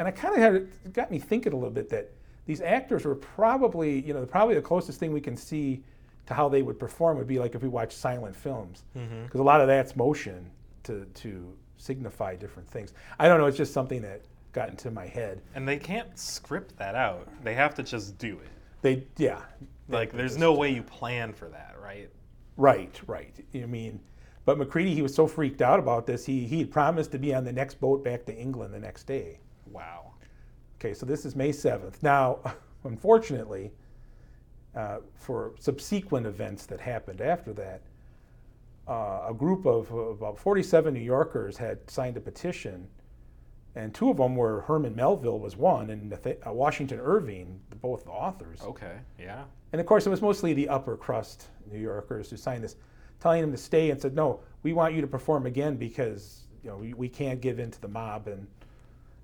And 0.00 0.08
I 0.08 0.10
kind 0.10 0.34
of 0.34 0.40
had 0.40 0.54
it 0.56 0.92
got 0.92 1.10
me 1.10 1.20
thinking 1.20 1.52
a 1.52 1.56
little 1.56 1.70
bit 1.70 1.88
that 1.90 2.10
these 2.46 2.60
actors 2.60 3.04
were 3.04 3.14
probably, 3.14 4.00
you 4.00 4.12
know, 4.12 4.26
probably 4.26 4.56
the 4.56 4.62
closest 4.62 4.98
thing 4.98 5.12
we 5.12 5.20
can 5.20 5.36
see 5.36 5.84
to 6.26 6.34
how 6.34 6.48
they 6.48 6.62
would 6.62 6.80
perform 6.80 7.16
would 7.18 7.28
be 7.28 7.38
like 7.38 7.54
if 7.54 7.62
we 7.62 7.68
watch 7.68 7.92
silent 7.92 8.34
films, 8.34 8.82
mm-hmm. 8.96 9.22
because 9.22 9.38
a 9.38 9.44
lot 9.44 9.60
of 9.60 9.68
that's 9.68 9.94
motion 9.94 10.50
to 10.82 11.04
to 11.14 11.56
signify 11.76 12.34
different 12.34 12.68
things. 12.68 12.92
I 13.20 13.28
don't 13.28 13.38
know. 13.38 13.46
It's 13.46 13.56
just 13.56 13.72
something 13.72 14.02
that 14.02 14.22
got 14.52 14.68
into 14.68 14.90
my 14.90 15.06
head. 15.06 15.42
And 15.54 15.66
they 15.66 15.76
can't 15.76 16.18
script 16.18 16.76
that 16.78 16.94
out. 16.94 17.28
They 17.44 17.54
have 17.54 17.74
to 17.76 17.82
just 17.82 18.18
do 18.18 18.38
it. 18.38 18.48
They, 18.82 19.06
yeah, 19.16 19.42
Like, 19.88 20.12
there's 20.12 20.38
no 20.38 20.54
way 20.54 20.70
you 20.72 20.82
plan 20.82 21.32
for 21.32 21.48
that, 21.48 21.76
right? 21.82 22.10
Right, 22.56 23.00
right. 23.06 23.34
I 23.54 23.66
mean, 23.66 24.00
but 24.44 24.58
Macready, 24.58 24.94
he 24.94 25.02
was 25.02 25.14
so 25.14 25.26
freaked 25.26 25.62
out 25.62 25.78
about 25.78 26.06
this, 26.06 26.24
he 26.24 26.46
he 26.46 26.58
had 26.60 26.70
promised 26.70 27.12
to 27.12 27.18
be 27.18 27.34
on 27.34 27.44
the 27.44 27.52
next 27.52 27.80
boat 27.80 28.02
back 28.02 28.24
to 28.26 28.34
England 28.34 28.72
the 28.72 28.78
next 28.78 29.04
day. 29.04 29.40
Wow. 29.66 30.14
Okay, 30.76 30.94
so 30.94 31.04
this 31.04 31.26
is 31.26 31.36
May 31.36 31.50
7th. 31.50 32.02
Now, 32.02 32.38
unfortunately, 32.84 33.72
uh, 34.74 34.98
for 35.14 35.52
subsequent 35.58 36.26
events 36.26 36.66
that 36.66 36.80
happened 36.80 37.20
after 37.20 37.52
that, 37.52 37.82
uh, 38.88 39.26
a 39.28 39.34
group 39.34 39.66
of 39.66 39.92
uh, 39.92 39.96
about 39.96 40.38
47 40.38 40.94
New 40.94 41.00
Yorkers 41.00 41.56
had 41.56 41.78
signed 41.90 42.16
a 42.16 42.20
petition, 42.20 42.88
and 43.78 43.94
two 43.94 44.10
of 44.10 44.16
them 44.16 44.34
were 44.34 44.62
Herman 44.62 44.96
Melville 44.96 45.38
was 45.38 45.56
one, 45.56 45.90
and 45.90 46.10
Nath- 46.10 46.44
uh, 46.44 46.52
Washington 46.52 46.98
Irving, 46.98 47.60
both 47.80 48.04
the 48.04 48.10
authors. 48.10 48.60
Okay. 48.60 48.96
Yeah. 49.20 49.44
And 49.72 49.80
of 49.80 49.86
course, 49.86 50.04
it 50.04 50.10
was 50.10 50.20
mostly 50.20 50.52
the 50.52 50.68
upper 50.68 50.96
crust 50.96 51.46
New 51.70 51.78
Yorkers 51.78 52.28
who 52.28 52.36
signed 52.36 52.64
this, 52.64 52.74
telling 53.20 53.40
him 53.40 53.52
to 53.52 53.56
stay 53.56 53.90
and 53.90 54.00
said, 54.00 54.16
"No, 54.16 54.40
we 54.64 54.72
want 54.72 54.94
you 54.94 55.00
to 55.00 55.06
perform 55.06 55.46
again 55.46 55.76
because 55.76 56.48
you 56.64 56.70
know 56.70 56.76
we, 56.76 56.92
we 56.92 57.08
can't 57.08 57.40
give 57.40 57.60
in 57.60 57.70
to 57.70 57.80
the 57.80 57.86
mob." 57.86 58.26
And 58.26 58.48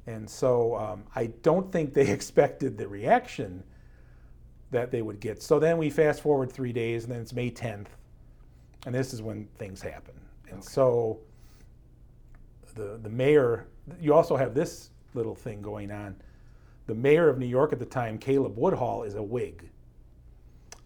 and 0.07 0.31
so 0.31 0.77
um, 0.77 1.03
I 1.17 1.27
don't 1.43 1.73
think 1.73 1.93
they 1.93 2.09
expected 2.13 2.79
the 2.79 2.87
reaction 2.87 3.65
that 4.71 4.93
they 4.93 5.03
would 5.03 5.19
get. 5.19 5.43
So 5.43 5.59
then 5.59 5.79
we 5.79 5.91
fast 5.91 6.21
forward 6.21 6.53
three 6.53 6.73
days, 6.73 7.05
and 7.05 7.13
then 7.13 7.21
it's 7.21 7.33
May 7.33 7.51
10th, 7.51 7.89
and 8.87 8.95
this 8.95 9.13
is 9.13 9.21
when 9.21 9.49
things 9.59 9.83
happen. 9.83 10.15
And 10.51 10.63
so 10.63 11.19
the 12.75 12.99
the 13.03 13.09
mayor, 13.09 13.67
you 14.01 14.15
also 14.15 14.37
have 14.37 14.55
this 14.55 14.91
little 15.15 15.35
thing 15.35 15.63
going 15.63 15.91
on. 15.91 16.17
The 16.87 16.95
mayor 16.95 17.29
of 17.29 17.39
New 17.39 17.47
York 17.47 17.73
at 17.73 17.79
the 17.79 17.87
time, 17.87 18.19
Caleb 18.19 18.57
Woodhull, 18.57 19.05
is 19.05 19.15
a 19.15 19.23
Whig. 19.23 19.71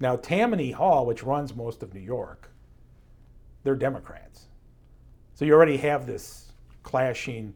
Now, 0.00 0.16
Tammany 0.16 0.71
Hall, 0.71 1.07
which 1.07 1.25
runs 1.25 1.57
most 1.57 1.83
of 1.83 1.92
New 1.92 2.00
York, 2.00 2.50
they're 3.64 3.75
Democrats. 3.75 4.47
So 5.35 5.45
you 5.45 5.54
already 5.54 5.76
have 5.78 6.07
this 6.07 6.52
clashing 6.85 7.52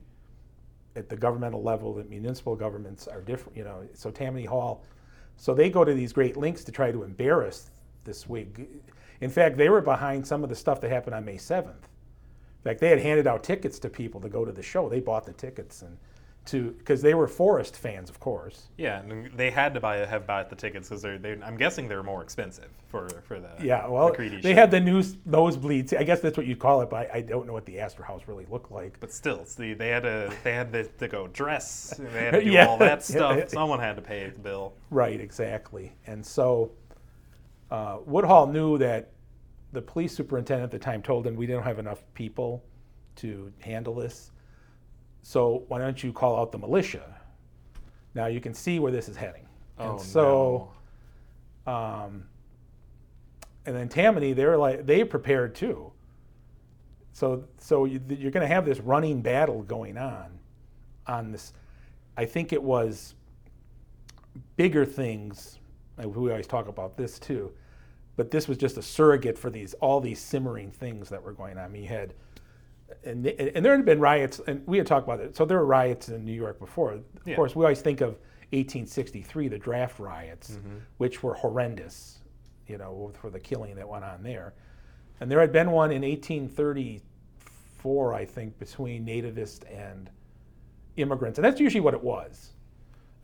at 0.96 1.08
the 1.08 1.16
governmental 1.16 1.62
level. 1.62 1.94
The 1.94 2.04
municipal 2.04 2.56
governments 2.56 3.06
are 3.06 3.20
different, 3.20 3.56
you 3.56 3.64
know. 3.64 3.86
So 3.94 4.10
Tammany 4.10 4.44
Hall, 4.44 4.84
so 5.36 5.54
they 5.54 5.70
go 5.70 5.84
to 5.84 5.94
these 5.94 6.12
great 6.12 6.36
lengths 6.36 6.64
to 6.64 6.72
try 6.72 6.90
to 6.90 7.02
embarrass 7.04 7.70
this 8.04 8.28
Whig. 8.28 8.68
In 9.20 9.30
fact, 9.30 9.56
they 9.56 9.68
were 9.68 9.80
behind 9.80 10.26
some 10.26 10.42
of 10.42 10.48
the 10.48 10.56
stuff 10.56 10.80
that 10.80 10.90
happened 10.90 11.14
on 11.14 11.24
May 11.24 11.36
7th. 11.36 11.88
In 12.64 12.70
fact, 12.70 12.80
they 12.80 12.90
had 12.90 13.00
handed 13.00 13.26
out 13.26 13.42
tickets 13.42 13.78
to 13.80 13.88
people 13.90 14.20
to 14.20 14.28
go 14.28 14.44
to 14.44 14.52
the 14.52 14.62
show. 14.62 14.88
They 14.88 15.00
bought 15.00 15.26
the 15.26 15.32
tickets 15.32 15.82
and 15.82 15.96
to 16.44 16.72
because 16.72 17.00
they 17.02 17.14
were 17.14 17.28
Forrest 17.28 17.76
fans, 17.76 18.10
of 18.10 18.18
course. 18.18 18.68
Yeah, 18.76 18.98
and 19.00 19.30
they 19.36 19.50
had 19.50 19.74
to 19.74 19.80
buy 19.80 19.98
have 19.98 20.26
bought 20.26 20.50
the 20.50 20.56
tickets 20.56 20.88
because 20.88 21.00
they're, 21.02 21.16
they 21.18 21.32
I'm 21.40 21.56
guessing 21.56 21.86
they're 21.88 22.02
more 22.02 22.20
expensive 22.22 22.68
for 22.88 23.08
for 23.28 23.38
the 23.38 23.50
Yeah, 23.62 23.86
well, 23.86 24.08
Macready 24.08 24.40
they 24.40 24.50
show. 24.50 24.54
had 24.56 24.70
the 24.72 24.80
news 24.80 25.14
nosebleeds. 25.28 25.96
I 25.96 26.02
guess 26.02 26.20
that's 26.20 26.36
what 26.36 26.46
you'd 26.46 26.58
call 26.58 26.80
it, 26.82 26.90
but 26.90 27.10
I, 27.12 27.18
I 27.18 27.20
don't 27.20 27.46
know 27.46 27.52
what 27.52 27.64
the 27.64 27.78
Astor 27.78 28.02
House 28.02 28.22
really 28.26 28.46
looked 28.50 28.72
like. 28.72 28.98
But 28.98 29.12
still, 29.12 29.44
see, 29.44 29.72
they 29.74 29.88
had 29.90 30.02
to 30.02 30.32
they 30.42 30.52
had 30.52 30.72
to, 30.72 30.84
to 30.84 31.06
go 31.08 31.28
dress. 31.28 31.94
They 31.98 32.24
had 32.24 32.30
to 32.32 32.40
do 32.44 32.50
Yeah. 32.50 32.66
all 32.66 32.78
that 32.78 33.04
stuff. 33.12 33.38
Yeah. 33.38 33.46
Someone 33.46 33.78
had 33.78 33.94
to 33.96 34.02
pay 34.02 34.28
the 34.28 34.38
bill. 34.40 34.72
Right, 34.90 35.20
exactly. 35.20 35.92
And 36.08 36.24
so 36.26 36.72
uh, 37.70 37.98
Woodhull 38.04 38.48
knew 38.48 38.78
that 38.78 39.10
the 39.72 39.82
police 39.82 40.14
superintendent 40.14 40.64
at 40.64 40.70
the 40.70 40.78
time 40.78 41.02
told 41.02 41.26
him 41.26 41.34
we 41.34 41.46
didn't 41.46 41.62
have 41.62 41.78
enough 41.78 42.02
people 42.14 42.62
to 43.16 43.52
handle 43.60 43.94
this. 43.94 44.30
So 45.22 45.64
why 45.68 45.78
don't 45.78 46.02
you 46.02 46.12
call 46.12 46.38
out 46.38 46.52
the 46.52 46.58
militia? 46.58 47.20
Now 48.14 48.26
you 48.26 48.40
can 48.40 48.54
see 48.54 48.78
where 48.78 48.92
this 48.92 49.08
is 49.08 49.16
heading. 49.16 49.46
Oh 49.78 49.92
and 49.92 50.00
so, 50.00 50.72
no. 51.66 51.72
um, 51.72 52.24
and 53.64 53.74
then 53.74 53.88
Tammany, 53.88 54.32
they're 54.32 54.58
like 54.58 54.86
they 54.86 55.04
prepared 55.04 55.54
too. 55.54 55.92
So, 57.12 57.44
so 57.58 57.84
you, 57.84 58.00
you're 58.08 58.30
going 58.30 58.46
to 58.46 58.52
have 58.52 58.64
this 58.64 58.80
running 58.80 59.20
battle 59.20 59.62
going 59.62 59.98
on, 59.98 60.38
on 61.06 61.30
this. 61.30 61.52
I 62.16 62.24
think 62.24 62.52
it 62.52 62.62
was 62.62 63.14
bigger 64.56 64.84
things. 64.84 65.58
We 65.98 66.30
always 66.30 66.46
talk 66.46 66.68
about 66.68 66.96
this 66.96 67.18
too, 67.18 67.52
but 68.16 68.30
this 68.30 68.48
was 68.48 68.58
just 68.58 68.76
a 68.76 68.82
surrogate 68.82 69.38
for 69.38 69.50
these 69.50 69.74
all 69.74 70.00
these 70.00 70.20
simmering 70.20 70.70
things 70.70 71.08
that 71.08 71.22
were 71.22 71.32
going 71.32 71.58
on. 71.58 71.74
You 71.74 71.88
had, 71.88 72.14
and 73.04 73.26
and 73.26 73.64
there 73.64 73.74
had 73.76 73.84
been 73.84 74.00
riots, 74.00 74.40
and 74.46 74.66
we 74.66 74.78
had 74.78 74.86
talked 74.86 75.06
about 75.06 75.20
it. 75.20 75.36
So 75.36 75.44
there 75.44 75.58
were 75.58 75.66
riots 75.66 76.08
in 76.08 76.24
New 76.24 76.32
York 76.32 76.58
before. 76.58 76.92
Of 76.92 77.04
Yeah. 77.24 77.36
course, 77.36 77.56
we 77.56 77.64
always 77.64 77.80
think 77.80 78.00
of 78.00 78.10
1863, 78.52 79.48
the 79.48 79.58
draft 79.58 79.98
riots, 79.98 80.58
which 80.98 81.22
were 81.22 81.34
horrendous, 81.34 82.20
you 82.66 82.76
know, 82.76 83.12
for 83.20 83.30
the 83.30 83.40
killing 83.40 83.74
that 83.76 83.88
went 83.88 84.04
on 84.04 84.22
there. 84.22 84.52
And 85.20 85.30
there 85.30 85.40
had 85.40 85.52
been 85.52 85.70
one 85.70 85.90
in 85.92 86.02
1834, 86.02 88.14
I 88.14 88.24
think, 88.24 88.58
between 88.58 89.06
nativists 89.06 89.62
and 89.72 90.10
immigrants, 90.96 91.38
and 91.38 91.44
that's 91.44 91.60
usually 91.60 91.80
what 91.80 91.94
it 91.94 92.02
was. 92.02 92.50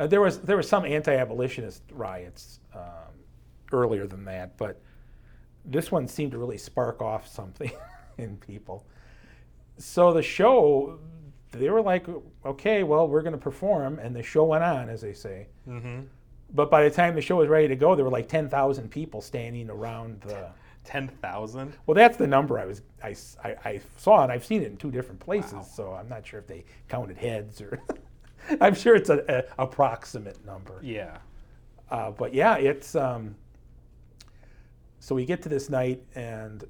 Uh, 0.00 0.06
there 0.06 0.20
was 0.20 0.40
there 0.40 0.56
was 0.56 0.68
some 0.68 0.84
anti-abolitionist 0.84 1.82
riots 1.92 2.60
um, 2.74 2.82
earlier 3.72 4.06
than 4.06 4.24
that, 4.26 4.56
but 4.56 4.80
this 5.64 5.90
one 5.92 6.08
seemed 6.08 6.32
to 6.32 6.38
really 6.38 6.58
spark 6.58 7.02
off 7.02 7.26
something 7.28 7.70
in 8.18 8.36
people. 8.38 8.86
So 9.76 10.12
the 10.12 10.22
show, 10.22 10.98
they 11.52 11.70
were 11.70 11.82
like, 11.82 12.06
okay, 12.44 12.82
well, 12.82 13.06
we're 13.08 13.22
going 13.22 13.32
to 13.32 13.38
perform, 13.38 13.98
and 13.98 14.14
the 14.14 14.22
show 14.22 14.44
went 14.44 14.64
on, 14.64 14.88
as 14.88 15.00
they 15.00 15.12
say. 15.12 15.46
Mm-hmm. 15.68 16.00
But 16.54 16.70
by 16.70 16.84
the 16.84 16.90
time 16.90 17.14
the 17.14 17.20
show 17.20 17.36
was 17.36 17.48
ready 17.48 17.68
to 17.68 17.76
go, 17.76 17.94
there 17.94 18.04
were 18.04 18.10
like 18.10 18.28
10,000 18.28 18.90
people 18.90 19.20
standing 19.20 19.70
around 19.70 20.20
the. 20.22 20.50
Ten 20.84 21.08
thousand. 21.08 21.74
Well, 21.84 21.94
that's 21.94 22.16
the 22.16 22.26
number 22.26 22.58
I 22.58 22.64
was 22.64 22.80
I, 23.04 23.14
I- 23.44 23.56
I 23.62 23.80
saw, 23.98 24.22
and 24.22 24.32
I've 24.32 24.46
seen 24.46 24.62
it 24.62 24.68
in 24.70 24.78
two 24.78 24.90
different 24.90 25.20
places. 25.20 25.52
Wow. 25.52 25.62
So 25.62 25.92
I'm 25.92 26.08
not 26.08 26.26
sure 26.26 26.40
if 26.40 26.46
they 26.46 26.64
counted 26.88 27.18
heads 27.18 27.60
or. 27.60 27.78
I'm 28.62 28.74
sure 28.74 28.94
it's 28.94 29.10
a, 29.10 29.22
a 29.58 29.62
approximate 29.62 30.42
number. 30.46 30.80
Yeah. 30.82 31.18
Uh, 31.90 32.10
but 32.12 32.32
yeah, 32.32 32.56
it's 32.56 32.94
um, 32.94 33.34
so 35.00 35.14
we 35.14 35.24
get 35.24 35.42
to 35.42 35.48
this 35.48 35.70
night, 35.70 36.02
and 36.14 36.64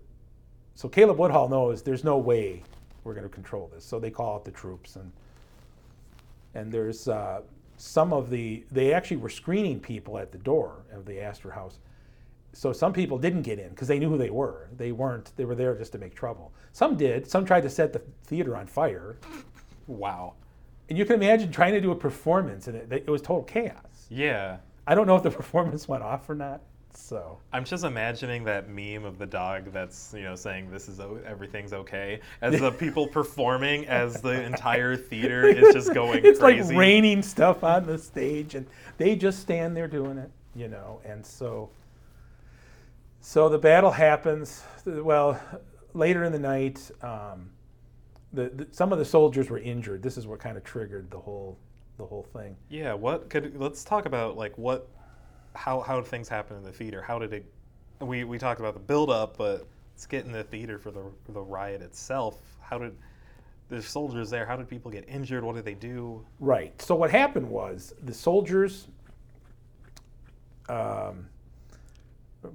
so 0.74 0.88
Caleb 0.88 1.18
Woodhull 1.18 1.48
knows 1.48 1.82
there's 1.82 2.04
no 2.04 2.18
way 2.18 2.62
we're 3.04 3.14
going 3.14 3.24
to 3.26 3.32
control 3.32 3.70
this. 3.72 3.84
So 3.84 3.98
they 3.98 4.10
call 4.10 4.34
out 4.34 4.44
the 4.44 4.50
troops, 4.50 4.96
and 4.96 5.10
and 6.54 6.70
there's 6.72 7.08
uh, 7.08 7.42
some 7.76 8.12
of 8.12 8.30
the 8.30 8.64
they 8.70 8.92
actually 8.92 9.18
were 9.18 9.30
screening 9.30 9.80
people 9.80 10.18
at 10.18 10.32
the 10.32 10.38
door 10.38 10.84
of 10.92 11.06
the 11.06 11.20
Astor 11.20 11.50
House. 11.50 11.78
So 12.52 12.72
some 12.72 12.92
people 12.92 13.18
didn't 13.18 13.42
get 13.42 13.58
in 13.58 13.70
because 13.70 13.88
they 13.88 13.98
knew 13.98 14.08
who 14.08 14.18
they 14.18 14.30
were. 14.30 14.68
They 14.76 14.92
weren't. 14.92 15.32
They 15.36 15.44
were 15.44 15.54
there 15.54 15.74
just 15.76 15.92
to 15.92 15.98
make 15.98 16.14
trouble. 16.14 16.52
Some 16.72 16.96
did. 16.96 17.28
Some 17.28 17.44
tried 17.44 17.62
to 17.62 17.70
set 17.70 17.92
the 17.92 18.00
theater 18.24 18.56
on 18.56 18.66
fire. 18.66 19.16
Wow. 19.86 20.34
And 20.88 20.96
you 20.96 21.04
can 21.04 21.16
imagine 21.16 21.52
trying 21.52 21.74
to 21.74 21.80
do 21.80 21.90
a 21.90 21.96
performance, 21.96 22.66
and 22.66 22.76
it, 22.76 23.04
it 23.06 23.10
was 23.10 23.20
total 23.20 23.42
chaos. 23.42 24.06
Yeah. 24.08 24.58
I 24.86 24.94
don't 24.94 25.06
know 25.06 25.16
if 25.16 25.22
the 25.22 25.30
performance 25.42 25.86
went 25.86 26.02
off 26.02 26.28
or 26.28 26.34
not. 26.34 26.62
So 26.98 27.38
I'm 27.52 27.64
just 27.64 27.84
imagining 27.84 28.44
that 28.44 28.68
meme 28.68 29.04
of 29.04 29.18
the 29.18 29.24
dog 29.24 29.72
that's 29.72 30.12
you 30.14 30.24
know 30.24 30.34
saying 30.34 30.70
this 30.70 30.88
is 30.88 31.00
o- 31.00 31.20
everything's 31.24 31.72
okay 31.72 32.20
as 32.42 32.58
the 32.60 32.70
people 32.84 33.06
performing 33.06 33.86
as 33.86 34.20
the 34.20 34.42
entire 34.44 34.96
theater 34.96 35.46
is 35.46 35.72
just 35.72 35.94
going 35.94 36.24
it's 36.24 36.40
crazy. 36.40 36.68
like 36.68 36.76
raining 36.76 37.22
stuff 37.22 37.62
on 37.62 37.86
the 37.86 37.96
stage, 37.96 38.56
and 38.56 38.66
they 38.98 39.14
just 39.16 39.38
stand 39.38 39.76
there 39.76 39.86
doing 39.88 40.18
it, 40.18 40.30
you 40.54 40.68
know. 40.68 41.00
And 41.04 41.24
so, 41.24 41.70
so 43.20 43.48
the 43.48 43.58
battle 43.58 43.92
happens. 43.92 44.64
Well, 44.84 45.40
later 45.94 46.24
in 46.24 46.32
the 46.32 46.38
night, 46.38 46.90
um, 47.00 47.48
the, 48.32 48.50
the 48.50 48.66
some 48.72 48.92
of 48.92 48.98
the 48.98 49.04
soldiers 49.04 49.48
were 49.48 49.58
injured. 49.58 50.02
This 50.02 50.18
is 50.18 50.26
what 50.26 50.40
kind 50.40 50.56
of 50.56 50.64
triggered 50.64 51.10
the 51.10 51.18
whole 51.20 51.56
the 51.96 52.04
whole 52.04 52.26
thing. 52.34 52.56
Yeah, 52.68 52.92
what 52.92 53.30
could 53.30 53.56
let's 53.56 53.84
talk 53.84 54.04
about 54.04 54.36
like 54.36 54.58
what 54.58 54.88
how 55.58 55.80
how 55.80 56.00
things 56.02 56.28
happen 56.28 56.56
in 56.56 56.62
the 56.62 56.72
theater. 56.72 57.02
How 57.02 57.18
did 57.18 57.32
it 57.32 57.44
we 58.00 58.24
we 58.24 58.38
talked 58.38 58.60
about 58.60 58.74
the 58.74 58.80
build 58.80 59.10
up, 59.10 59.36
but 59.36 59.66
let's 59.92 60.06
get 60.06 60.24
in 60.24 60.32
the 60.32 60.44
theater 60.44 60.78
for 60.78 60.90
the 60.90 61.02
for 61.24 61.32
the 61.32 61.42
riot 61.42 61.82
itself. 61.82 62.38
How 62.60 62.78
did 62.78 62.96
there's 63.68 63.86
soldiers 63.86 64.30
there, 64.30 64.46
how 64.46 64.56
did 64.56 64.68
people 64.68 64.90
get 64.90 65.06
injured? 65.08 65.44
What 65.44 65.56
did 65.56 65.64
they 65.64 65.74
do? 65.74 66.24
Right. 66.40 66.80
So 66.80 66.94
what 66.94 67.10
happened 67.10 67.48
was 67.48 67.92
the 68.02 68.14
soldiers, 68.14 68.86
um, 70.70 71.26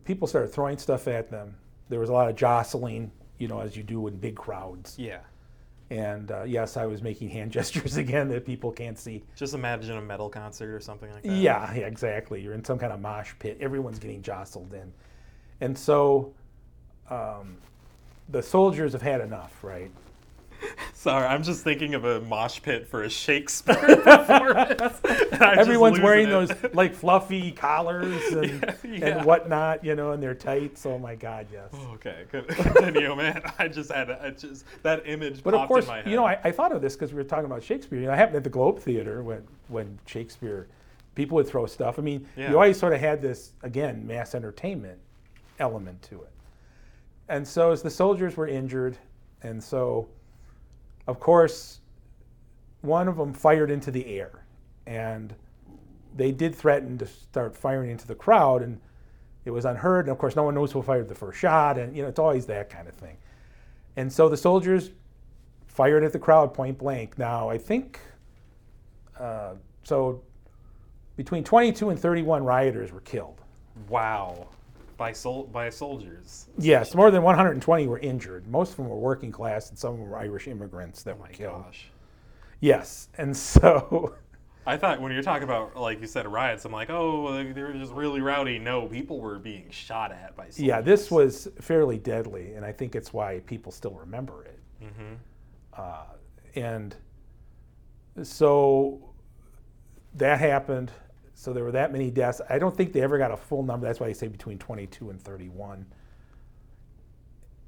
people 0.06 0.28
started 0.28 0.52
throwing 0.52 0.80
stuff 0.80 1.08
at 1.08 1.30
them. 1.30 1.56
There 1.90 2.00
was 2.00 2.10
a 2.10 2.14
lot 2.14 2.30
of 2.30 2.36
jostling, 2.36 3.12
you 3.38 3.48
know, 3.48 3.60
as 3.60 3.78
you 3.78 3.84
do 3.84 4.08
in 4.08 4.16
big 4.16 4.36
crowds. 4.36 4.98
Yeah. 4.98 5.20
And 5.90 6.32
uh, 6.32 6.44
yes, 6.44 6.78
I 6.78 6.86
was 6.86 7.02
making 7.02 7.30
hand 7.30 7.52
gestures 7.58 7.98
again 7.98 8.28
that 8.30 8.46
people 8.46 8.72
can't 8.72 8.98
see. 8.98 9.24
Just 9.36 9.54
imagine 9.54 9.98
a 9.98 10.02
metal 10.02 10.30
concert 10.30 10.74
or 10.74 10.80
something 10.80 11.12
like 11.12 11.24
that. 11.24 11.36
Yeah, 11.36 11.74
yeah, 11.74 11.86
exactly. 11.88 12.42
You're 12.42 12.54
in 12.54 12.64
some 12.64 12.80
kind 12.80 12.94
of 12.94 13.00
mosh 13.00 13.34
pit. 13.40 13.58
Everyone's 13.60 14.00
getting 14.00 14.22
jostled 14.22 14.74
in. 14.74 14.92
And 15.62 15.78
so 15.78 16.34
um, 17.10 17.58
the 18.30 18.42
soldiers 18.42 18.94
have 18.94 19.02
had 19.02 19.22
enough, 19.22 19.64
right? 19.64 19.92
Sorry, 21.04 21.28
I'm 21.28 21.44
just 21.44 21.66
thinking 21.66 21.96
of 21.96 22.06
a 22.06 22.22
mosh 22.22 22.62
pit 22.62 22.88
for 22.88 23.04
a 23.04 23.10
Shakespeare 23.10 23.76
performance. 23.76 25.02
and 25.04 25.44
I'm 25.44 25.56
just 25.58 25.60
Everyone's 25.60 26.00
wearing 26.00 26.28
it. 26.28 26.32
those 26.32 26.74
like 26.74 26.96
fluffy 26.96 27.52
collars 27.52 28.24
and, 28.32 28.46
Yeah, 28.46 28.76
yeah. 28.90 29.06
and 29.18 29.26
whatnot, 29.26 29.84
you 29.84 29.96
know, 29.96 30.12
and 30.14 30.24
their 30.24 30.34
tights. 30.34 30.86
Oh 30.86 30.98
my 30.98 31.16
God, 31.16 31.48
yes. 31.52 31.72
Oh, 31.74 31.92
okay, 31.96 32.24
good. 32.32 32.48
continue, 32.48 33.14
man. 33.18 33.42
I 33.60 33.68
just 33.68 33.92
had 33.92 34.12
I 34.12 34.30
just 34.30 34.64
that 34.84 35.06
image 35.06 35.44
But 35.44 35.56
of 35.56 35.68
course, 35.68 35.84
in 35.84 35.90
my 35.90 35.98
head. 35.98 36.08
you 36.10 36.16
know, 36.16 36.24
I, 36.26 36.40
I 36.42 36.52
thought 36.52 36.72
of 36.72 36.82
this 36.82 36.96
because 36.96 37.12
we 37.12 37.18
were 37.18 37.26
talking 37.26 37.48
about 37.48 37.62
Shakespeare. 37.64 38.00
You 38.00 38.06
know, 38.06 38.14
I 38.14 38.16
happened 38.16 38.38
at 38.38 38.46
the 38.46 38.50
Globe 38.50 38.80
Theater 38.80 39.24
when 39.24 39.44
when 39.68 40.00
Shakespeare, 40.06 40.68
people 41.16 41.36
would 41.36 41.48
throw 41.50 41.66
stuff. 41.66 42.00
I 42.00 42.02
mean, 42.02 42.26
Yeah. 42.38 42.50
you 42.52 42.56
always 42.56 42.80
sort 42.80 42.94
of 42.94 43.02
had 43.02 43.22
this 43.22 43.52
again 43.62 44.08
mass 44.08 44.36
entertainment 44.36 45.00
element 45.60 46.02
to 46.04 46.22
it. 46.22 46.32
And 47.28 47.46
so 47.46 47.72
as 47.72 47.82
the 47.82 47.90
soldiers 47.90 48.38
were 48.38 48.48
injured, 48.48 48.98
and 49.42 49.62
so, 49.62 50.08
of 51.08 51.20
course, 51.20 51.80
one 52.82 53.08
of 53.08 53.18
them 53.18 53.34
fired 53.34 53.72
into 53.72 53.92
the 53.92 54.06
air, 54.06 54.46
and 54.86 55.34
they 56.16 56.32
did 56.32 56.54
threaten 56.54 56.98
to 56.98 57.08
start 57.08 57.56
firing 57.56 57.90
into 57.90 58.08
the 58.08 58.16
crowd, 58.16 58.62
and 58.62 58.80
it 59.46 59.52
was 59.52 59.66
unheard. 59.66 60.06
And 60.06 60.12
of 60.12 60.18
course, 60.18 60.36
no 60.36 60.44
one 60.44 60.56
knows 60.56 60.72
who 60.72 60.82
fired 60.82 61.08
the 61.08 61.16
first 61.16 61.40
shot, 61.40 61.78
and 61.78 61.96
you 61.96 62.04
know, 62.04 62.10
it's 62.10 62.20
always 62.20 62.46
that 62.48 62.70
kind 62.70 62.88
of 62.88 62.94
thing. 62.94 63.18
And 63.96 64.12
so 64.12 64.30
the 64.30 64.38
soldiers 64.38 64.92
fired 65.68 66.04
at 66.04 66.14
the 66.14 66.20
crowd 66.20 66.54
point 66.54 66.78
blank. 66.78 67.18
Now, 67.18 67.50
I 67.50 67.58
think, 67.58 68.00
uh, 69.20 69.54
so 69.84 70.22
between 71.16 71.44
22 71.44 71.90
and 71.90 72.00
31 72.00 72.44
rioters 72.44 72.92
were 72.92 73.02
killed. 73.02 73.42
wow, 73.90 74.48
by 75.04 75.12
sol- 75.12 75.44
by 75.52 75.70
soldiers. 75.70 76.48
Yes, 76.58 76.96
more 76.96 77.12
than 77.12 77.24
120 77.24 77.88
were 77.88 78.00
injured. 78.00 78.48
Most 78.48 78.72
of 78.72 78.78
them 78.78 78.88
were 78.88 78.96
working 78.96 79.34
class, 79.34 79.70
and 79.70 79.78
some 79.78 79.92
of 79.96 80.00
them 80.00 80.10
were 80.10 80.18
Irish 80.18 80.48
immigrants 80.48 81.04
that 81.04 81.18
were 81.18 81.26
My 81.26 81.32
killed. 81.32 81.64
gosh. 81.66 81.92
Yes, 82.62 83.10
and 83.18 83.36
so, 83.54 84.16
I 84.66 84.78
thought 84.78 85.02
when 85.02 85.12
you're 85.12 85.22
talking 85.22 85.44
about 85.44 85.76
like 85.76 86.00
you 86.00 86.08
said 86.08 86.26
riots, 86.26 86.64
I'm 86.64 86.72
like, 86.72 86.90
oh, 86.90 87.44
they 87.54 87.62
were 87.62 87.74
just 87.74 87.92
really 87.92 88.22
rowdy. 88.22 88.60
No, 88.60 88.86
people 88.88 89.20
were 89.20 89.40
being 89.40 89.70
shot 89.72 90.14
at 90.14 90.38
by 90.38 90.44
soldiers. 90.46 90.60
yeah, 90.62 90.80
this 90.80 91.12
was 91.12 91.50
fairly 91.60 91.98
deadly, 91.98 92.54
and 92.54 92.64
I 92.64 92.72
think 92.72 92.96
it's 92.96 93.12
why 93.12 93.42
people 93.46 93.74
still 93.74 93.96
remember 93.96 94.46
it. 94.46 94.60
Mhm. 94.82 95.18
Uh, 95.74 96.06
and 96.56 96.96
so 98.24 99.10
that 100.16 100.40
happened. 100.40 100.92
So 101.34 101.54
there 101.54 101.64
were 101.64 101.72
that 101.72 101.92
many 101.92 102.12
deaths. 102.12 102.42
I 102.50 102.60
don't 102.60 102.76
think 102.76 102.94
they 102.94 103.02
ever 103.02 103.18
got 103.18 103.32
a 103.32 103.38
full 103.38 103.64
number. 103.64 103.88
That's 103.88 104.00
why 104.00 104.08
they 104.08 104.14
say 104.14 104.28
between 104.28 104.58
22 104.60 105.10
and 105.10 105.22
31. 105.22 105.86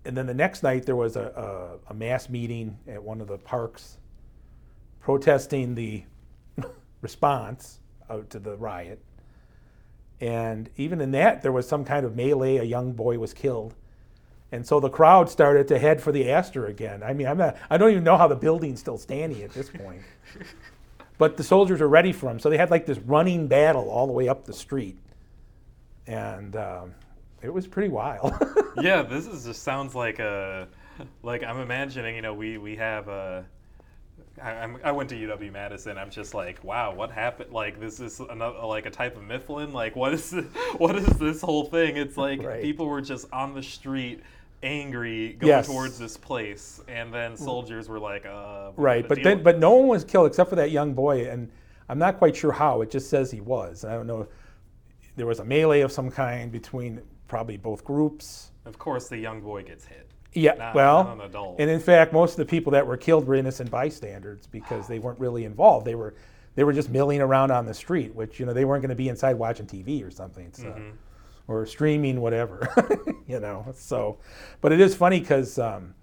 And 0.06 0.16
then 0.16 0.28
the 0.28 0.34
next 0.34 0.62
night 0.62 0.86
there 0.86 0.96
was 0.96 1.16
a, 1.16 1.80
a, 1.88 1.92
a 1.92 1.94
mass 1.94 2.30
meeting 2.30 2.78
at 2.88 3.04
one 3.04 3.22
of 3.22 3.28
the 3.28 3.38
parks 3.38 3.98
protesting 5.00 5.76
the 5.76 6.04
response 7.02 7.80
out 8.10 8.30
to 8.30 8.40
the 8.40 8.56
riot. 8.56 9.00
And 10.22 10.70
even 10.78 11.02
in 11.02 11.12
that, 11.12 11.42
there 11.42 11.52
was 11.52 11.68
some 11.68 11.84
kind 11.84 12.06
of 12.06 12.16
melee. 12.16 12.58
A 12.58 12.64
young 12.64 12.94
boy 12.94 13.20
was 13.20 13.34
killed. 13.34 13.76
And 14.52 14.66
so 14.66 14.80
the 14.80 14.90
crowd 14.90 15.30
started 15.30 15.68
to 15.70 15.80
head 15.80 16.02
for 16.02 16.12
the 16.12 16.32
Astor 16.32 16.68
again. 16.68 17.04
I 17.04 17.14
mean, 17.14 17.28
I'm 17.28 17.38
not, 17.38 17.58
I 17.70 17.78
don't 17.78 17.92
even 17.92 18.04
know 18.04 18.18
how 18.18 18.28
the 18.28 18.36
building's 18.36 18.80
still 18.80 18.98
standing 18.98 19.42
at 19.42 19.52
this 19.52 19.70
point. 19.70 20.02
but 21.18 21.38
the 21.38 21.44
soldiers 21.44 21.80
were 21.82 21.88
ready 21.88 22.12
for 22.12 22.30
him. 22.30 22.40
So 22.40 22.50
they 22.50 22.58
had 22.58 22.72
like 22.72 22.86
this 22.86 22.98
running 23.00 23.48
battle 23.48 23.90
all 23.90 24.08
the 24.08 24.14
way 24.14 24.28
up 24.28 24.46
the 24.46 24.54
street. 24.54 24.98
And 26.08 26.56
um, 26.56 26.94
it 27.42 27.54
was 27.54 27.68
pretty 27.68 27.90
wild. 27.90 28.34
yeah, 28.82 29.02
this 29.02 29.26
is 29.28 29.46
just 29.46 29.64
sounds 29.64 29.96
like 29.96 30.20
a 30.20 30.68
like 31.24 31.44
I'm 31.44 31.60
imagining. 31.60 32.16
You 32.16 32.22
know, 32.22 32.34
we 32.34 32.58
we 32.58 32.76
have 32.76 33.08
a. 33.08 33.46
I, 34.42 34.70
I 34.84 34.92
went 34.92 35.10
to 35.12 35.16
UW 35.16 35.52
Madison. 35.52 35.98
I'm 35.98 36.10
just 36.10 36.34
like, 36.34 36.62
wow, 36.62 36.94
what 36.94 37.10
happened? 37.10 37.54
Like, 37.54 37.80
this 37.80 38.02
is 38.02 38.20
another 38.20 38.60
like 38.66 38.86
a 38.86 38.90
type 38.92 39.16
of 39.16 39.24
Mifflin. 39.24 39.72
Like, 39.72 39.96
what 39.96 40.14
is 40.14 40.30
this, 40.30 40.46
what 40.78 40.96
is 40.98 41.08
this 41.18 41.42
whole 41.42 41.66
thing? 41.66 41.96
It's 41.96 42.18
like 42.18 42.44
Right. 42.44 42.62
people 42.62 42.86
were 42.88 43.02
just 43.02 43.28
on 43.32 43.54
the 43.54 43.64
street, 43.64 44.22
angry, 44.64 45.34
going 45.34 45.48
Yes. 45.50 45.68
towards 45.68 45.98
this 46.00 46.18
place, 46.18 46.82
and 46.88 47.14
then 47.14 47.38
soldiers 47.38 47.88
were 47.90 48.00
like, 48.00 48.26
uh, 48.26 48.72
we 48.76 48.84
right. 48.84 49.08
But 49.08 49.24
then, 49.24 49.38
with 49.38 49.44
but 49.44 49.60
no 49.60 49.72
one 49.76 49.88
was 49.88 50.04
killed 50.04 50.28
except 50.28 50.50
for 50.50 50.56
that 50.56 50.72
young 50.72 50.94
boy. 50.94 51.30
And 51.30 51.52
I'm 51.90 52.00
not 52.00 52.18
quite 52.18 52.36
sure 52.36 52.52
how. 52.52 52.82
It 52.82 52.90
just 52.90 53.10
says 53.10 53.32
he 53.32 53.42
was. 53.42 53.86
I 53.86 53.94
don't 53.94 54.08
know. 54.08 54.22
If 54.22 55.16
There 55.16 55.26
was 55.28 55.40
a 55.40 55.46
melee 55.46 55.82
of 55.82 55.92
some 55.92 56.10
kind 56.12 56.52
between 56.52 57.02
probably 57.28 57.58
both 57.58 57.84
groups. 57.84 58.52
Of 58.66 58.78
course, 58.80 59.08
the 59.08 59.18
young 59.18 59.42
boy 59.42 59.64
gets 59.64 59.86
hit. 59.86 60.10
Yeah, 60.34 60.54
Not- 60.56 60.76
well, 60.76 61.04
not 61.06 61.14
an 61.14 61.22
adult. 61.22 61.60
and 61.60 61.70
in 61.70 61.80
fact, 61.80 62.12
most 62.12 62.32
of 62.32 62.38
the 62.38 62.46
people 62.46 62.72
that 62.74 62.86
were 62.86 62.98
killed 62.98 63.26
were 63.26 63.36
innocent 63.36 63.72
bystanders 63.72 64.48
because 64.48 64.86
they 64.88 65.00
weren't 65.00 65.20
really 65.20 65.46
involved. 65.46 65.86
They 65.88 65.96
were, 65.96 66.14
they 66.56 66.66
were 66.66 66.74
just 66.74 66.90
milling 66.90 67.22
around 67.22 67.52
on 67.52 67.66
the 67.66 67.74
street, 67.74 68.14
which 68.14 68.38
you 68.40 68.46
know 68.46 68.52
they 68.52 68.66
weren't 68.66 68.82
going 68.82 68.90
to 68.90 68.96
be 68.96 69.08
inside 69.08 69.36
watching 69.36 69.66
TV 69.66 70.06
or 70.06 70.12
something, 70.12 70.50
so, 70.52 70.64
Mm-hmm. 70.66 70.90
Or 71.48 71.66
streaming 71.66 72.22
whatever, 72.22 72.70
you 73.28 73.40
know. 73.40 73.66
So, 73.76 74.18
but 74.62 74.72
it 74.72 74.80
is 74.80 74.96
funny 74.96 75.20
because 75.20 75.60
um, 75.60 75.94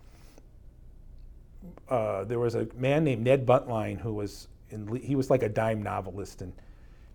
uh, 1.89 2.25
there 2.25 2.39
was 2.39 2.55
a 2.55 2.69
man 2.77 3.05
named 3.05 3.25
Ned 3.25 3.47
Buntline 3.47 4.01
who 4.01 4.15
was 4.15 4.49
in, 4.71 4.97
he 4.97 5.15
was 5.15 5.31
like 5.31 5.43
a 5.43 5.49
dime 5.49 5.83
novelist 5.83 6.43
and 6.43 6.53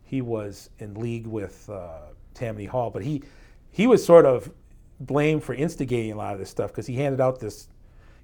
he 0.04 0.22
was 0.22 0.70
in 0.80 0.94
league 0.96 1.28
with 1.28 1.70
uh, 1.70 2.00
Tammany 2.34 2.66
Hall, 2.66 2.90
but 2.90 3.04
he 3.04 3.24
he 3.72 3.88
was 3.88 4.06
sort 4.06 4.26
of 4.26 4.52
blamed 5.00 5.44
for 5.44 5.54
instigating 5.54 6.12
a 6.12 6.16
lot 6.16 6.34
of 6.34 6.40
this 6.40 6.50
stuff 6.50 6.72
because 6.72 6.88
he 6.88 6.96
handed 6.96 7.22
out 7.22 7.40
this 7.40 7.68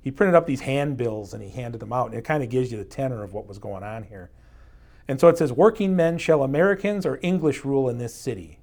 he 0.02 0.12
printed 0.12 0.36
up 0.36 0.46
these 0.46 0.62
handbills 0.62 1.34
and 1.34 1.42
he 1.42 1.50
handed 1.50 1.80
them 1.80 1.94
out 1.94 2.08
and 2.08 2.16
it 2.16 2.24
kind 2.24 2.44
of 2.44 2.50
gives 2.50 2.72
you 2.72 2.78
the 2.78 2.86
tenor 2.86 3.24
of 3.24 3.34
what 3.34 3.48
was 3.48 3.58
going 3.58 3.84
on 3.84 4.04
here. 4.04 4.30
And 5.08 5.20
so 5.20 5.28
it 5.28 5.38
says, 5.38 5.52
"Working 5.52 5.96
men 5.96 6.18
shall 6.18 6.44
Americans 6.44 7.06
or 7.06 7.20
English 7.22 7.66
rule 7.66 7.90
in 7.90 7.98
this 7.98 8.14
city." 8.14 8.60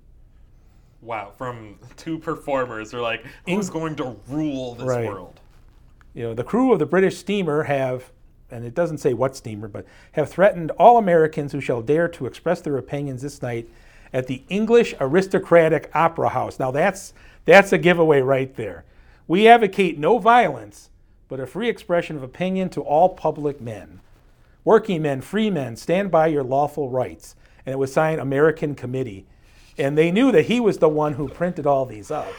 Wow, 1.02 1.32
from 1.36 1.78
two 1.96 2.18
performers, 2.18 2.90
they're 2.90 3.00
like, 3.00 3.24
who's 3.46 3.70
going 3.70 3.96
to 3.96 4.16
rule 4.28 4.74
this 4.74 4.86
Right. 4.86 5.06
world? 5.06 5.40
you 6.12 6.24
know, 6.24 6.34
the 6.34 6.44
crew 6.44 6.72
of 6.72 6.78
the 6.80 6.86
British 6.86 7.16
steamer 7.18 7.62
have, 7.62 8.10
and 8.50 8.64
it 8.64 8.74
doesn't 8.74 8.98
say 8.98 9.14
what 9.14 9.36
steamer, 9.36 9.68
but 9.68 9.86
have 10.12 10.28
threatened 10.28 10.72
all 10.72 10.98
Americans 10.98 11.52
who 11.52 11.60
shall 11.60 11.80
dare 11.82 12.08
to 12.08 12.26
express 12.26 12.60
their 12.60 12.76
opinions 12.76 13.22
this 13.22 13.40
night 13.40 13.68
at 14.12 14.26
the 14.26 14.42
English 14.48 14.92
Aristocratic 15.00 15.88
Opera 15.94 16.30
House. 16.30 16.58
Now 16.58 16.72
that's 16.72 17.14
that's 17.44 17.72
a 17.72 17.78
giveaway 17.78 18.20
right 18.22 18.52
there. 18.56 18.84
We 19.28 19.46
advocate 19.46 19.98
no 19.98 20.18
violence, 20.18 20.90
but 21.28 21.38
a 21.38 21.46
free 21.46 21.68
expression 21.68 22.16
of 22.16 22.24
opinion 22.24 22.70
to 22.70 22.80
all 22.82 23.10
public 23.10 23.60
men. 23.60 24.00
Working 24.64 25.02
men, 25.02 25.20
free 25.20 25.48
men, 25.48 25.76
stand 25.76 26.10
by 26.10 26.26
your 26.26 26.42
lawful 26.42 26.90
rights. 26.90 27.36
And 27.64 27.72
it 27.72 27.76
was 27.78 27.92
signed 27.92 28.20
American 28.20 28.74
Committee. 28.74 29.26
And 29.80 29.96
they 29.96 30.10
knew 30.10 30.30
that 30.32 30.44
he 30.44 30.60
was 30.60 30.76
the 30.78 30.88
one 30.88 31.14
who 31.14 31.26
printed 31.28 31.66
all 31.66 31.86
these 31.86 32.10
up 32.10 32.30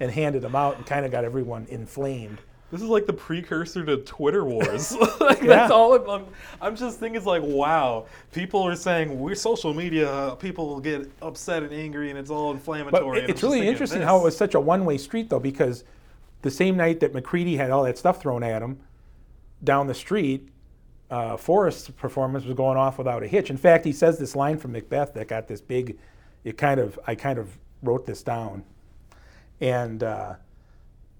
and 0.00 0.10
handed 0.10 0.42
them 0.42 0.56
out 0.56 0.76
and 0.76 0.84
kind 0.84 1.06
of 1.06 1.12
got 1.12 1.24
everyone 1.24 1.66
inflamed. 1.70 2.38
This 2.72 2.82
is 2.82 2.88
like 2.88 3.06
the 3.06 3.12
precursor 3.12 3.84
to 3.84 3.98
Twitter 3.98 4.44
wars. 4.44 4.92
like, 5.20 5.40
Yeah. 5.42 5.48
That's 5.48 5.70
all 5.70 5.94
I'm, 5.94 6.08
I'm. 6.10 6.26
I'm 6.60 6.74
just 6.76 6.98
thinking, 6.98 7.16
it's 7.16 7.26
like, 7.26 7.42
wow, 7.44 8.06
people 8.32 8.62
are 8.66 8.74
saying 8.74 9.16
we're 9.16 9.34
social 9.36 9.72
media. 9.72 10.36
People 10.40 10.66
will 10.68 10.80
get 10.80 11.08
upset 11.20 11.62
and 11.62 11.72
angry, 11.72 12.10
and 12.10 12.18
it's 12.18 12.30
all 12.30 12.48
But 12.52 12.56
inflammatory. 12.58 13.20
it- 13.20 13.30
it's 13.30 13.42
really 13.42 13.68
interesting 13.68 14.00
this- 14.00 14.08
how 14.08 14.18
it 14.18 14.24
was 14.24 14.36
such 14.36 14.54
a 14.54 14.60
one-way 14.60 14.98
street, 14.98 15.30
though, 15.30 15.38
because 15.38 15.84
the 16.40 16.50
same 16.50 16.76
night 16.76 16.98
that 17.00 17.14
Macready 17.14 17.56
had 17.56 17.70
all 17.70 17.84
that 17.84 17.96
stuff 17.98 18.20
thrown 18.20 18.42
at 18.42 18.60
him, 18.62 18.80
down 19.62 19.86
the 19.86 19.94
street, 19.94 20.48
uh, 21.10 21.36
Forrest's 21.36 21.90
performance 21.90 22.44
was 22.44 22.54
going 22.56 22.76
off 22.78 22.98
without 22.98 23.22
a 23.22 23.28
hitch. 23.28 23.50
In 23.50 23.56
fact, 23.58 23.84
he 23.84 23.92
says 23.92 24.18
this 24.18 24.34
line 24.34 24.56
from 24.58 24.72
Macbeth 24.72 25.14
that 25.14 25.28
got 25.28 25.46
this 25.46 25.60
big. 25.60 25.98
It 26.44 26.58
kind 26.58 26.80
of 26.80 26.98
I 27.06 27.14
kind 27.14 27.38
of 27.38 27.56
wrote 27.82 28.06
this 28.06 28.22
down, 28.22 28.64
and 29.60 30.02
uh, 30.02 30.34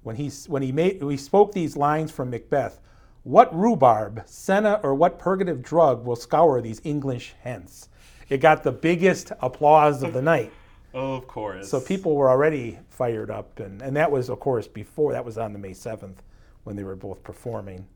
when 0.03 0.17
he 0.17 0.31
when 0.49 0.63
he 0.63 0.73
made 0.73 1.03
we 1.03 1.17
spoke 1.17 1.53
these 1.53 1.77
lines 1.77 2.11
from 2.11 2.31
Macbeth. 2.31 2.79
What 3.25 3.55
rhubarb, 3.57 4.25
senna, 4.27 4.81
or 4.83 4.97
what 4.97 5.17
purgative 5.17 5.63
drug 5.63 6.05
will 6.05 6.17
scour 6.17 6.61
these 6.61 6.81
English 6.83 7.35
hence? 7.41 7.89
It 8.29 8.39
got 8.39 8.65
the 8.65 8.73
biggest 8.73 9.31
applause 9.41 10.03
of 10.03 10.13
the 10.13 10.23
night. 10.23 10.53
Oh, 10.93 11.15
of 11.17 11.29
course. 11.29 11.69
So 11.69 11.81
people 11.81 12.17
were 12.17 12.29
already 12.29 12.79
fired 12.89 13.31
up, 13.31 13.61
and, 13.61 13.81
and 13.81 13.97
that 13.97 14.11
was, 14.11 14.29
of 14.29 14.41
course, 14.41 14.67
before 14.67 15.13
that 15.13 15.25
was 15.25 15.39
on 15.39 15.53
the 15.53 15.59
May 15.59 15.71
7th 15.71 16.17
when 16.65 16.75
they 16.75 16.83
were 16.83 16.97
both 16.97 17.23
performing. 17.23 17.87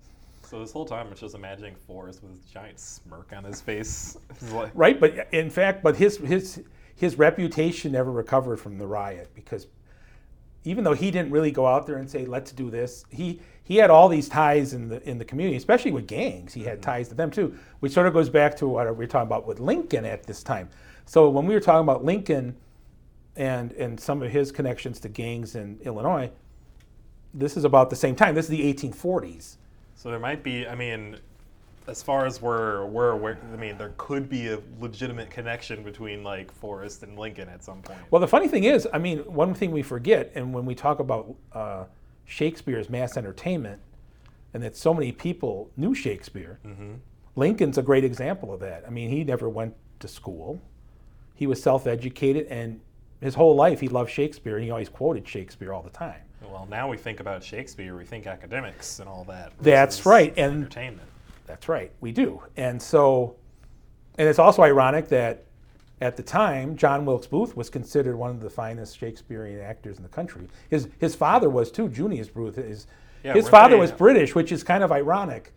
So 0.43 0.61
this 0.61 0.71
whole 0.71 0.85
time, 0.85 1.09
I'm 1.09 1.15
just 1.17 1.35
imagining 1.35 1.75
Forrest 1.75 2.23
with 2.23 2.33
a 2.33 2.53
giant 2.53 2.79
smirk 2.79 3.33
on 3.37 3.43
his 3.43 3.61
face. 3.61 4.17
Like, 4.53 4.71
Right, 4.75 5.01
but 5.01 5.27
in 5.33 5.51
fact, 5.51 5.83
but 5.83 5.97
his 5.97 6.19
his 6.19 6.63
his 6.97 7.19
reputation 7.19 7.93
never 7.93 8.11
recovered 8.11 8.57
from 8.59 8.79
the 8.79 8.87
riot 8.87 9.31
because 9.35 9.67
even 10.65 10.83
though 10.83 10.95
he 10.95 11.13
didn't 11.13 11.31
really 11.31 11.53
go 11.53 11.67
out 11.67 11.87
there 11.87 11.97
and 11.97 12.11
say 12.11 12.27
let's 12.27 12.51
do 12.51 12.71
this, 12.71 13.05
he 13.11 13.41
he 13.63 13.77
had 13.77 13.91
all 13.91 14.09
these 14.09 14.29
ties 14.29 14.73
in 14.73 14.89
the 14.89 15.09
in 15.09 15.19
the 15.19 15.25
community, 15.25 15.57
especially 15.57 15.93
with 15.93 16.09
gangs. 16.09 16.55
He 16.55 16.65
had 16.65 16.81
mm-hmm. 16.81 16.91
ties 16.91 17.09
to 17.09 17.15
them 17.15 17.31
too, 17.31 17.57
which 17.81 17.93
sort 17.93 18.07
of 18.07 18.13
goes 18.13 18.29
back 18.29 18.57
to 18.57 18.67
what 18.67 18.87
we 18.87 18.93
were 18.93 19.07
talking 19.07 19.29
about 19.29 19.47
with 19.47 19.61
Lincoln 19.61 20.05
at 20.05 20.25
this 20.25 20.43
time. 20.43 20.69
So 21.05 21.31
when 21.31 21.47
we 21.47 21.55
were 21.55 21.61
talking 21.61 21.83
about 21.83 22.05
Lincoln 22.05 22.57
and 23.37 23.73
and 23.73 24.01
some 24.01 24.23
of 24.23 24.33
his 24.33 24.51
connections 24.51 24.99
to 25.01 25.09
gangs 25.09 25.55
in 25.55 25.79
Illinois, 25.85 26.31
this 27.33 27.57
is 27.57 27.65
about 27.65 27.91
the 27.91 27.97
same 27.97 28.17
time. 28.17 28.35
This 28.35 28.47
is 28.47 28.51
the 28.51 28.75
1840s. 28.75 29.57
So 29.95 30.11
there 30.11 30.19
might 30.19 30.43
be. 30.43 30.67
I 30.67 30.75
mean, 30.75 31.19
as 31.89 32.03
far 32.03 32.27
as 32.27 32.43
we're 32.43 32.85
we're 32.87 33.11
aware, 33.11 33.39
I 33.53 33.57
mean, 33.57 33.79
there 33.79 33.95
could 33.97 34.29
be 34.29 34.49
a 34.49 34.59
legitimate 34.81 35.31
connection 35.31 35.83
between 35.83 36.23
like 36.25 36.53
Forrest 36.53 37.03
and 37.03 37.19
Lincoln 37.19 37.49
at 37.49 37.63
some 37.63 37.83
point. 37.83 37.99
Well, 38.11 38.21
the 38.21 38.29
funny 38.29 38.49
thing 38.49 38.65
is, 38.65 38.89
I 38.93 38.99
mean, 38.99 39.19
one 39.21 39.55
thing 39.55 39.71
we 39.71 39.83
forget, 39.83 40.33
and 40.35 40.53
when 40.53 40.65
we 40.67 40.75
talk 40.75 40.99
about 41.01 41.35
uh, 41.53 41.85
Shakespeare's 42.25 42.91
mass 42.91 43.17
entertainment, 43.17 43.81
and 44.55 44.63
that 44.63 44.77
so 44.77 44.93
many 44.93 45.13
people 45.13 45.71
knew 45.77 45.95
Shakespeare, 45.95 46.59
Lincoln's 47.37 47.79
a 47.79 47.83
great 47.83 48.05
example 48.05 48.53
of 48.53 48.61
that. 48.61 48.85
I 48.87 48.91
mean, 48.91 49.11
he 49.11 49.23
never 49.23 49.49
went 49.49 49.75
to 50.01 50.09
school. 50.09 50.61
He 51.35 51.47
was 51.47 51.63
self-educated, 51.63 52.47
and 52.47 52.81
his 53.21 53.35
whole 53.35 53.55
life 53.55 53.81
he 53.81 53.89
loved 53.89 54.11
Shakespeare, 54.11 54.57
and 54.57 54.65
he 54.65 54.71
always 54.71 54.89
quoted 54.89 55.29
Shakespeare 55.29 55.73
all 55.73 55.83
the 55.83 55.91
time. 55.91 56.21
Well, 56.43 56.67
now 56.71 56.89
we 56.89 56.97
think 56.97 57.21
about 57.21 57.43
Shakespeare, 57.45 57.97
we 57.97 58.05
think 58.05 58.27
academics 58.27 58.99
and 59.01 59.09
all 59.09 59.25
that. 59.25 59.53
That's 59.61 60.07
right, 60.07 60.33
and- 60.37 60.57
entertainment. 60.57 61.09
That's 61.47 61.69
right, 61.69 61.93
we 62.01 62.13
do. 62.13 62.43
And 62.57 62.81
so, 62.81 63.37
and 64.19 64.29
it's 64.29 64.39
also 64.39 64.63
ironic 64.63 65.09
that 65.09 65.45
at 66.01 66.17
the 66.17 66.23
time, 66.23 66.77
John 66.77 67.07
Wilkes 67.07 67.27
Booth 67.27 67.57
was 67.57 67.71
considered 67.71 68.17
one 68.17 68.31
of 68.31 68.41
the 68.41 68.51
finest 68.51 68.99
Shakespearean 68.99 69.61
actors 69.61 69.97
in 69.97 70.03
the 70.03 70.09
country. 70.09 70.49
His 70.69 70.89
his 70.99 71.15
father 71.15 71.49
was 71.49 71.71
too, 71.71 71.89
Junius 71.89 72.29
Booth. 72.29 72.57
His, 72.57 72.87
Yeah, 73.25 73.33
his 73.33 73.49
father 73.49 73.79
was 73.79 73.93
British, 73.93 74.35
which 74.35 74.53
is 74.53 74.63
kind 74.63 74.85
of 74.85 74.93
ironic. 74.93 75.55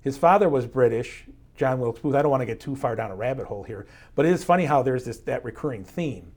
His 0.00 0.18
father 0.18 0.48
was 0.48 0.66
British, 0.66 1.26
John 1.56 1.78
Wilkes 1.78 2.00
Booth. 2.00 2.14
I 2.14 2.22
don't 2.22 2.30
want 2.30 2.40
to 2.40 2.46
get 2.46 2.58
too 2.58 2.74
far 2.74 2.96
down 2.96 3.10
a 3.10 3.16
rabbit 3.16 3.46
hole 3.46 3.62
here, 3.62 3.86
but 4.14 4.26
it 4.26 4.32
is 4.32 4.42
funny 4.42 4.64
how 4.64 4.82
there's 4.82 5.04
this 5.04 5.18
that 5.18 5.44
recurring 5.44 5.84
theme. 5.84 6.32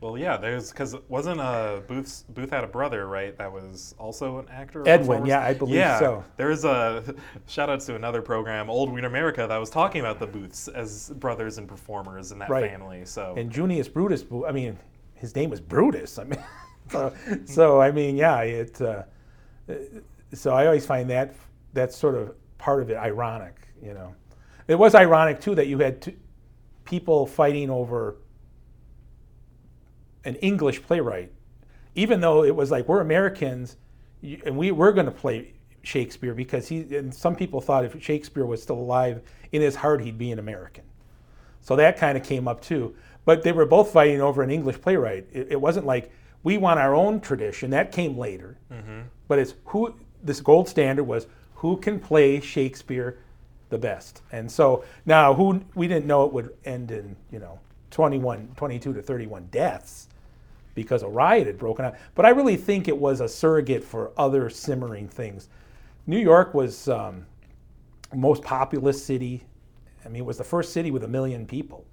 Well, 0.00 0.16
yeah, 0.16 0.38
there's 0.38 0.70
because 0.70 0.96
wasn't 1.08 1.40
uh 1.40 1.80
Booth's 1.86 2.24
Booth 2.30 2.50
had 2.50 2.64
a 2.64 2.66
brother, 2.66 3.06
right? 3.06 3.36
That 3.36 3.52
was 3.52 3.94
also 3.98 4.38
an 4.38 4.48
actor. 4.50 4.82
Edwin, 4.88 5.26
yeah, 5.26 5.44
I 5.44 5.52
believe 5.52 5.74
yeah, 5.74 5.98
so. 5.98 6.24
There's 6.36 6.64
a 6.64 7.14
shout 7.46 7.68
out 7.68 7.80
to 7.80 7.96
another 7.96 8.22
program, 8.22 8.70
Old 8.70 8.90
Wiener 8.90 9.08
America, 9.08 9.46
that 9.46 9.56
was 9.58 9.68
talking 9.68 10.00
about 10.00 10.18
the 10.18 10.26
Booths 10.26 10.68
as 10.68 11.10
brothers 11.10 11.58
and 11.58 11.68
performers 11.68 12.32
in 12.32 12.38
that 12.38 12.48
Right. 12.48 12.70
family. 12.70 13.04
So 13.04 13.34
And 13.36 13.50
Junius 13.50 13.88
Brutus, 13.88 14.24
I 14.46 14.52
mean, 14.52 14.78
his 15.14 15.34
name 15.36 15.50
was 15.50 15.60
Brutus. 15.60 16.18
I 16.18 16.24
mean, 16.24 16.42
so, 16.90 17.12
so 17.44 17.80
I 17.80 17.90
mean, 17.90 18.16
yeah, 18.16 18.40
it. 18.40 18.80
Uh, 18.80 19.02
so 20.32 20.54
I 20.54 20.64
always 20.66 20.86
find 20.86 21.10
that 21.10 21.34
that's 21.74 21.96
sort 21.96 22.14
of 22.14 22.34
part 22.56 22.82
of 22.82 22.90
it 22.90 22.96
ironic, 22.96 23.56
you 23.82 23.92
know. 23.92 24.14
It 24.66 24.78
was 24.78 24.94
ironic 24.94 25.40
too 25.40 25.54
that 25.56 25.66
you 25.66 25.78
had 25.78 26.00
two 26.00 26.14
people 26.84 27.26
fighting 27.26 27.68
over 27.70 28.16
an 30.24 30.36
English 30.36 30.82
playwright, 30.82 31.32
even 31.94 32.20
though 32.20 32.44
it 32.44 32.54
was 32.54 32.70
like 32.70 32.88
we're 32.88 33.00
Americans, 33.00 33.76
and 34.22 34.56
we 34.56 34.70
we're 34.70 34.92
going 34.92 35.06
to 35.06 35.12
play 35.12 35.54
Shakespeare 35.82 36.34
because 36.34 36.68
he. 36.68 36.96
And 36.96 37.14
some 37.14 37.34
people 37.34 37.60
thought 37.60 37.84
if 37.84 38.02
Shakespeare 38.02 38.46
was 38.46 38.62
still 38.62 38.78
alive, 38.78 39.22
in 39.52 39.62
his 39.62 39.76
heart 39.76 40.02
he'd 40.02 40.18
be 40.18 40.32
an 40.32 40.38
American. 40.38 40.84
So 41.62 41.76
that 41.76 41.96
kind 41.96 42.16
of 42.16 42.24
came 42.24 42.48
up 42.48 42.60
too. 42.60 42.94
But 43.24 43.42
they 43.42 43.52
were 43.52 43.66
both 43.66 43.92
fighting 43.92 44.20
over 44.20 44.42
an 44.42 44.50
English 44.50 44.80
playwright. 44.80 45.26
It, 45.32 45.48
it 45.50 45.60
wasn't 45.60 45.86
like 45.86 46.10
we 46.42 46.58
want 46.58 46.80
our 46.80 46.94
own 46.94 47.20
tradition. 47.20 47.70
That 47.70 47.92
came 47.92 48.16
later. 48.16 48.56
Mm-hmm. 48.72 49.00
But 49.28 49.38
it's 49.38 49.54
who 49.66 49.94
this 50.22 50.40
gold 50.40 50.68
standard 50.68 51.04
was 51.04 51.26
who 51.54 51.76
can 51.76 52.00
play 52.00 52.40
Shakespeare 52.40 53.18
the 53.68 53.78
best. 53.78 54.22
And 54.32 54.50
so 54.50 54.84
now 55.06 55.34
who 55.34 55.62
we 55.74 55.88
didn't 55.88 56.06
know 56.06 56.24
it 56.24 56.32
would 56.32 56.56
end 56.64 56.90
in, 56.90 57.16
you 57.30 57.38
know, 57.38 57.58
21, 57.90 58.52
22 58.56 58.94
to 58.94 59.02
31 59.02 59.48
deaths 59.50 60.08
because 60.82 61.02
a 61.02 61.08
riot 61.08 61.46
had 61.46 61.58
broken 61.58 61.84
out. 61.84 61.94
But 62.14 62.24
I 62.26 62.30
really 62.30 62.56
think 62.56 62.88
it 62.88 62.96
was 62.96 63.20
a 63.20 63.28
surrogate 63.28 63.84
for 63.84 64.12
other 64.16 64.48
simmering 64.48 65.08
things. 65.08 65.48
New 66.06 66.18
York 66.18 66.54
was 66.54 66.88
um, 66.88 67.26
most 68.14 68.42
populous 68.42 69.04
city. 69.04 69.44
I 70.04 70.08
mean, 70.08 70.22
it 70.22 70.24
was 70.24 70.38
the 70.38 70.44
first 70.44 70.72
city 70.72 70.90
with 70.90 71.04
a 71.04 71.08
million 71.08 71.46
people. 71.46 71.84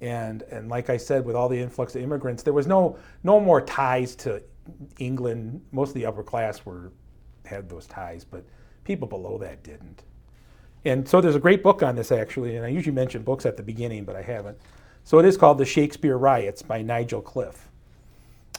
And, 0.00 0.42
and 0.50 0.68
like 0.68 0.90
I 0.90 0.96
said, 0.96 1.24
with 1.24 1.36
all 1.36 1.48
the 1.48 1.58
influx 1.58 1.94
of 1.94 2.02
immigrants, 2.02 2.42
there 2.42 2.52
was 2.52 2.66
no, 2.66 2.98
no 3.22 3.38
more 3.38 3.60
ties 3.60 4.16
to 4.16 4.42
England. 4.98 5.62
Most 5.70 5.90
of 5.90 5.94
the 5.94 6.06
upper 6.06 6.22
class 6.22 6.66
were, 6.66 6.92
had 7.44 7.68
those 7.68 7.86
ties, 7.86 8.24
but 8.24 8.44
people 8.82 9.06
below 9.06 9.38
that 9.38 9.62
didn't. 9.62 10.02
And 10.84 11.08
so 11.08 11.20
there's 11.20 11.36
a 11.36 11.40
great 11.40 11.62
book 11.62 11.82
on 11.82 11.96
this 11.96 12.12
actually, 12.12 12.56
and 12.56 12.66
I 12.66 12.68
usually 12.68 12.94
mention 12.94 13.22
books 13.22 13.46
at 13.46 13.56
the 13.56 13.62
beginning, 13.62 14.04
but 14.04 14.16
I 14.16 14.22
haven't. 14.22 14.58
So 15.04 15.18
it 15.18 15.26
is 15.26 15.36
called 15.36 15.58
The 15.58 15.64
Shakespeare 15.64 16.16
Riots 16.16 16.62
by 16.62 16.82
Nigel 16.82 17.20
Cliff. 17.20 17.68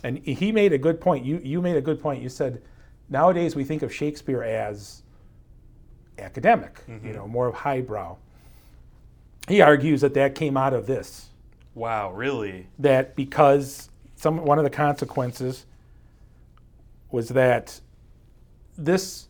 And 0.06 0.20
he 0.20 0.52
made 0.52 0.72
a 0.72 0.78
good 0.78 1.02
point. 1.02 1.26
You, 1.26 1.42
you 1.44 1.64
made 1.64 1.78
a 1.78 1.82
good 1.82 2.00
point. 2.00 2.22
You 2.22 2.30
said 2.30 2.62
nowadays 3.10 3.56
we 3.56 3.64
think 3.64 3.82
of 3.82 3.92
Shakespeare 3.92 4.44
as 4.44 5.02
academic, 6.20 6.80
you 6.88 6.94
mm-hmm. 6.94 7.12
know, 7.14 7.28
more 7.28 7.48
of 7.48 7.56
highbrow. 7.56 8.16
He 9.48 9.62
argues 9.62 10.02
that 10.02 10.14
that 10.14 10.36
came 10.36 10.58
out 10.58 10.74
of 10.74 10.86
this, 10.86 11.30
wow, 11.74 12.12
really? 12.12 12.68
that 12.78 13.16
because 13.16 13.90
some 14.16 14.46
one 14.46 14.60
of 14.60 14.64
the 14.64 14.70
consequences 14.70 15.66
was 17.10 17.30
that 17.30 17.82
this 18.78 19.28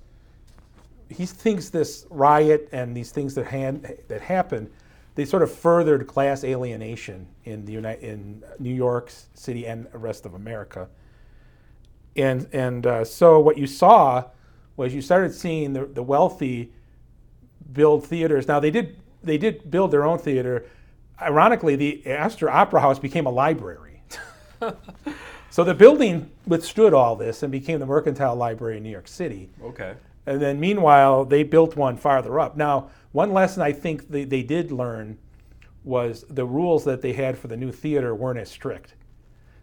he 1.07 1.25
thinks 1.25 1.69
this 1.69 2.05
riot 2.09 2.67
and 2.73 2.97
these 2.97 3.11
things 3.11 3.33
that 3.35 3.45
hand, 3.45 3.95
that 4.09 4.19
happened 4.19 4.69
they 5.15 5.25
sort 5.25 5.41
of 5.43 5.51
furthered 5.51 6.07
class 6.07 6.43
alienation 6.43 7.27
in 7.45 7.65
the 7.65 7.71
United, 7.71 8.03
in 8.03 8.43
New 8.59 8.73
York 8.73 9.11
City 9.33 9.65
and 9.65 9.87
the 9.91 9.97
rest 9.97 10.25
of 10.25 10.33
America. 10.33 10.89
And 12.15 12.47
and 12.53 12.85
uh, 12.85 13.05
so 13.05 13.39
what 13.39 13.57
you 13.57 13.65
saw 13.65 14.25
was 14.77 14.93
you 14.93 15.01
started 15.01 15.33
seeing 15.33 15.73
the, 15.73 15.85
the 15.85 16.03
wealthy 16.03 16.71
build 17.71 18.05
theaters. 18.05 18.47
Now 18.47 18.59
they 18.59 18.71
did 18.71 18.97
they 19.23 19.37
did 19.37 19.71
build 19.71 19.91
their 19.91 20.05
own 20.05 20.19
theater. 20.19 20.65
Ironically, 21.21 21.77
the 21.77 22.05
Astor 22.07 22.49
Opera 22.49 22.81
House 22.81 22.99
became 22.99 23.25
a 23.25 23.31
library. 23.31 24.01
so 25.49 25.63
the 25.63 25.73
building 25.73 26.29
withstood 26.45 26.93
all 26.93 27.15
this 27.15 27.41
and 27.41 27.51
became 27.51 27.79
the 27.79 27.85
Mercantile 27.85 28.35
Library 28.35 28.77
in 28.77 28.83
New 28.83 28.89
York 28.89 29.07
City. 29.07 29.49
Okay. 29.63 29.95
And 30.25 30.41
then 30.41 30.59
meanwhile, 30.59 31.25
they 31.25 31.43
built 31.43 31.75
one 31.75 31.97
farther 31.97 32.39
up. 32.39 32.57
Now, 32.57 32.89
one 33.11 33.31
lesson 33.31 33.61
I 33.61 33.71
think 33.71 34.09
they, 34.09 34.23
they 34.23 34.43
did 34.43 34.71
learn 34.71 35.17
was 35.83 36.25
the 36.29 36.45
rules 36.45 36.83
that 36.85 37.01
they 37.01 37.13
had 37.13 37.37
for 37.37 37.47
the 37.47 37.57
new 37.57 37.71
theater 37.71 38.15
weren't 38.15 38.39
as 38.39 38.49
strict. 38.49 38.95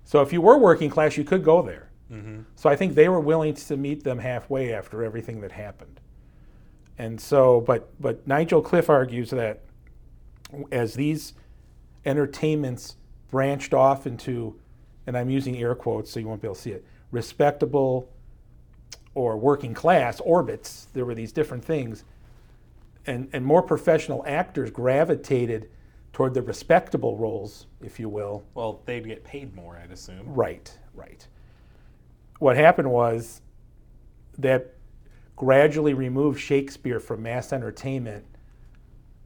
So 0.05 0.23
if 0.23 0.33
you 0.33 0.41
were 0.41 0.59
working 0.59 0.89
class, 0.89 1.17
you 1.17 1.25
could 1.25 1.45
go 1.45 1.63
there. 1.63 1.91
Mm-hmm. 2.11 2.43
So 2.55 2.71
I 2.71 2.77
think 2.77 2.95
they 2.95 3.09
were 3.09 3.21
willing 3.21 3.55
to 3.55 3.77
meet 3.77 4.05
them 4.05 4.19
halfway 4.19 4.73
after 4.73 5.03
everything 5.03 5.41
that 5.41 5.53
happened. 5.53 6.01
And 6.99 7.21
so, 7.21 7.61
but 7.63 7.91
but 8.01 8.27
Nigel 8.27 8.61
Cliff 8.61 8.91
argues 8.91 9.31
that 9.31 9.63
as 10.71 10.95
these 10.95 11.33
entertainments 12.05 12.97
branched 13.31 13.73
off 13.73 14.07
into, 14.07 14.61
and 15.07 15.17
I'm 15.17 15.31
using 15.31 15.57
air 15.57 15.75
quotes 15.75 16.11
so 16.11 16.21
you 16.21 16.29
won't 16.29 16.43
be 16.43 16.49
able 16.49 16.55
to 16.55 16.61
see 16.61 16.73
it, 16.73 16.85
respectable 17.11 18.09
or 19.15 19.37
working 19.37 19.75
class 19.75 20.21
orbits, 20.21 20.89
there 20.93 21.05
were 21.05 21.15
these 21.15 21.33
different 21.33 21.65
things. 21.65 22.05
And, 23.07 23.29
and 23.33 23.45
more 23.45 23.63
professional 23.63 24.25
actors 24.27 24.71
gravitated 24.71 25.69
toward 26.13 26.35
the 26.35 26.43
respectable 26.43 27.17
roles, 27.17 27.67
if 27.81 27.99
you 27.99 28.09
will. 28.09 28.45
Well, 28.55 28.81
they'd 28.85 29.07
get 29.07 29.25
paid 29.25 29.55
more, 29.55 29.81
I'd 29.83 29.91
assume. 29.91 30.33
Right, 30.33 30.71
right. 30.95 31.27
What 32.39 32.57
happened 32.57 32.91
was 32.91 33.41
that 34.39 34.75
gradually 35.37 35.95
removed 35.95 36.41
Shakespeare 36.41 37.01
from 37.01 37.23
mass 37.23 37.53
entertainment 37.53 38.25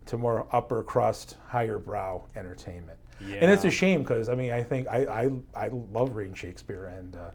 to 0.07 0.17
more 0.17 0.47
upper 0.53 0.83
crust, 0.83 1.37
higher 1.47 1.79
brow 1.79 2.25
entertainment. 2.37 2.99
Yeah. 3.21 3.37
And 3.37 3.51
it's 3.51 3.65
a 3.65 3.71
shame 3.71 4.03
because 4.03 4.29
I 4.29 4.35
mean 4.35 4.53
I 4.53 4.63
think 4.63 4.89
I, 4.89 5.31
I, 5.55 5.65
I 5.67 5.71
love 5.93 6.15
reading 6.15 6.35
Shakespeare 6.35 6.87
and 6.87 7.17
uh, 7.17 7.31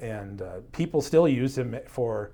and 0.00 0.42
uh, 0.42 0.60
people 0.72 1.00
still 1.00 1.28
use 1.28 1.56
him 1.56 1.78
for 1.86 2.32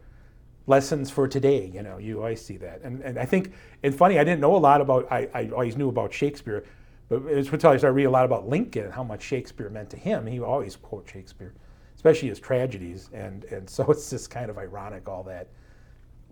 lessons 0.67 1.11
for 1.11 1.29
today. 1.29 1.71
You 1.73 1.83
know, 1.83 1.99
you 1.99 2.19
always 2.19 2.45
see 2.45 2.57
that. 2.59 2.81
And 2.83 3.03
and 3.03 3.19
I 3.19 3.25
think 3.25 3.53
and 3.83 3.95
funny 3.95 4.19
I 4.19 4.25
didn't 4.25 4.41
know 4.41 4.57
a 4.57 4.59
lot 4.59 4.81
about 4.81 5.11
I, 5.11 5.29
I 5.35 5.49
always 5.51 5.77
knew 5.77 5.89
about 5.89 6.13
Shakespeare, 6.13 6.65
but 7.09 7.23
it's 7.27 7.51
until 7.51 7.71
I 7.71 7.77
started 7.77 7.95
reading 7.95 8.09
a 8.09 8.13
lot 8.13 8.25
about 8.25 8.49
Lincoln 8.49 8.85
and 8.85 8.93
how 8.93 9.05
much 9.05 9.23
Shakespeare 9.23 9.69
meant 9.71 9.91
to 9.91 9.97
him. 9.97 10.27
He 10.27 10.41
always 10.41 10.77
quote 10.77 11.09
Shakespeare, 11.09 11.55
especially 11.95 12.29
his 12.29 12.41
tragedies, 12.41 13.11
and 13.13 13.45
and 13.45 13.69
so 13.69 13.85
it's 13.91 14.11
just 14.11 14.31
kind 14.31 14.51
of 14.51 14.59
ironic 14.59 15.09
all 15.09 15.23
that 15.25 15.49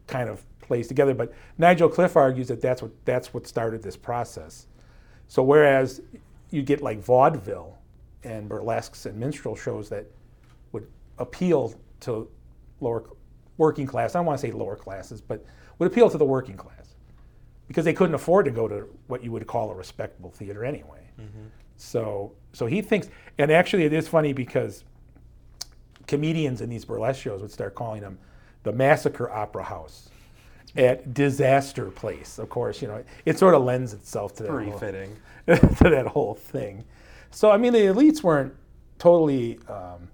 kind 0.07 0.29
of 0.29 0.44
plays 0.61 0.88
together. 0.88 1.14
But 1.14 1.33
Nigel 1.59 1.88
Cliff 1.88 2.16
argues 2.16 2.48
that 2.48 2.61
that's 2.61 2.83
what 2.83 2.92
that's 3.05 3.35
what 3.35 3.46
started 3.46 3.83
this 3.83 3.96
process. 3.96 4.66
So 5.29 5.42
whereas 5.42 6.03
you 6.51 6.62
get 6.62 6.83
like 6.83 7.01
vaudeville 7.01 7.79
and 8.25 8.48
burlesques 8.48 9.07
and 9.07 9.18
minstrel 9.18 9.57
shows 9.57 9.88
that 9.88 10.07
appeal 11.18 11.75
to 12.01 12.29
lower 12.81 13.05
working 13.59 13.87
class, 13.87 14.14
I 14.14 14.18
don't 14.18 14.27
want 14.27 14.40
to 14.40 14.46
say 14.46 14.53
lower 14.53 14.77
classes, 14.77 15.20
but 15.20 15.44
would 15.79 15.87
appeal 15.90 16.11
to 16.11 16.18
the 16.18 16.25
working 16.25 16.57
class 16.57 16.94
because 17.68 17.85
they 17.85 17.92
couldn't 17.92 18.14
afford 18.14 18.44
to 18.46 18.51
go 18.51 18.68
to 18.68 18.88
what 19.07 19.22
you 19.22 19.31
would 19.33 19.46
call 19.46 19.70
a 19.70 19.75
respectable 19.75 20.31
theater 20.31 20.64
anyway. 20.64 21.01
So 21.77 22.33
so 22.53 22.66
he 22.66 22.83
thinks, 22.83 23.09
and 23.38 23.51
actually 23.51 23.85
it 23.85 23.92
is 23.92 24.07
funny 24.09 24.33
because 24.33 24.85
comedians 26.07 26.61
in 26.61 26.68
these 26.68 26.85
burlesque 26.85 27.20
shows 27.20 27.40
would 27.40 27.51
start 27.53 27.75
calling 27.75 28.01
them 28.03 28.18
the 28.62 28.72
massacre 28.72 29.31
opera 29.31 29.64
house 29.64 30.11
at 30.77 31.14
Disaster 31.14 31.87
Place. 31.90 32.38
Of 32.38 32.48
course, 32.48 32.83
you 32.83 32.88
know 32.88 33.03
it 33.25 33.38
sort 33.38 33.55
of 33.55 33.62
lends 33.62 33.92
itself 33.94 34.35
to 34.37 34.42
that 34.44 34.51
Pretty 34.51 34.70
whole, 34.70 34.79
fitting. 34.79 35.16
to 35.46 35.90
that 35.90 36.07
whole 36.07 36.35
thing. 36.35 36.85
So 37.31 37.51
I 37.51 37.57
mean, 37.57 37.72
the 37.72 37.81
elites 37.81 38.22
weren't 38.22 38.55
totally. 38.98 39.59
Um, 39.68 40.09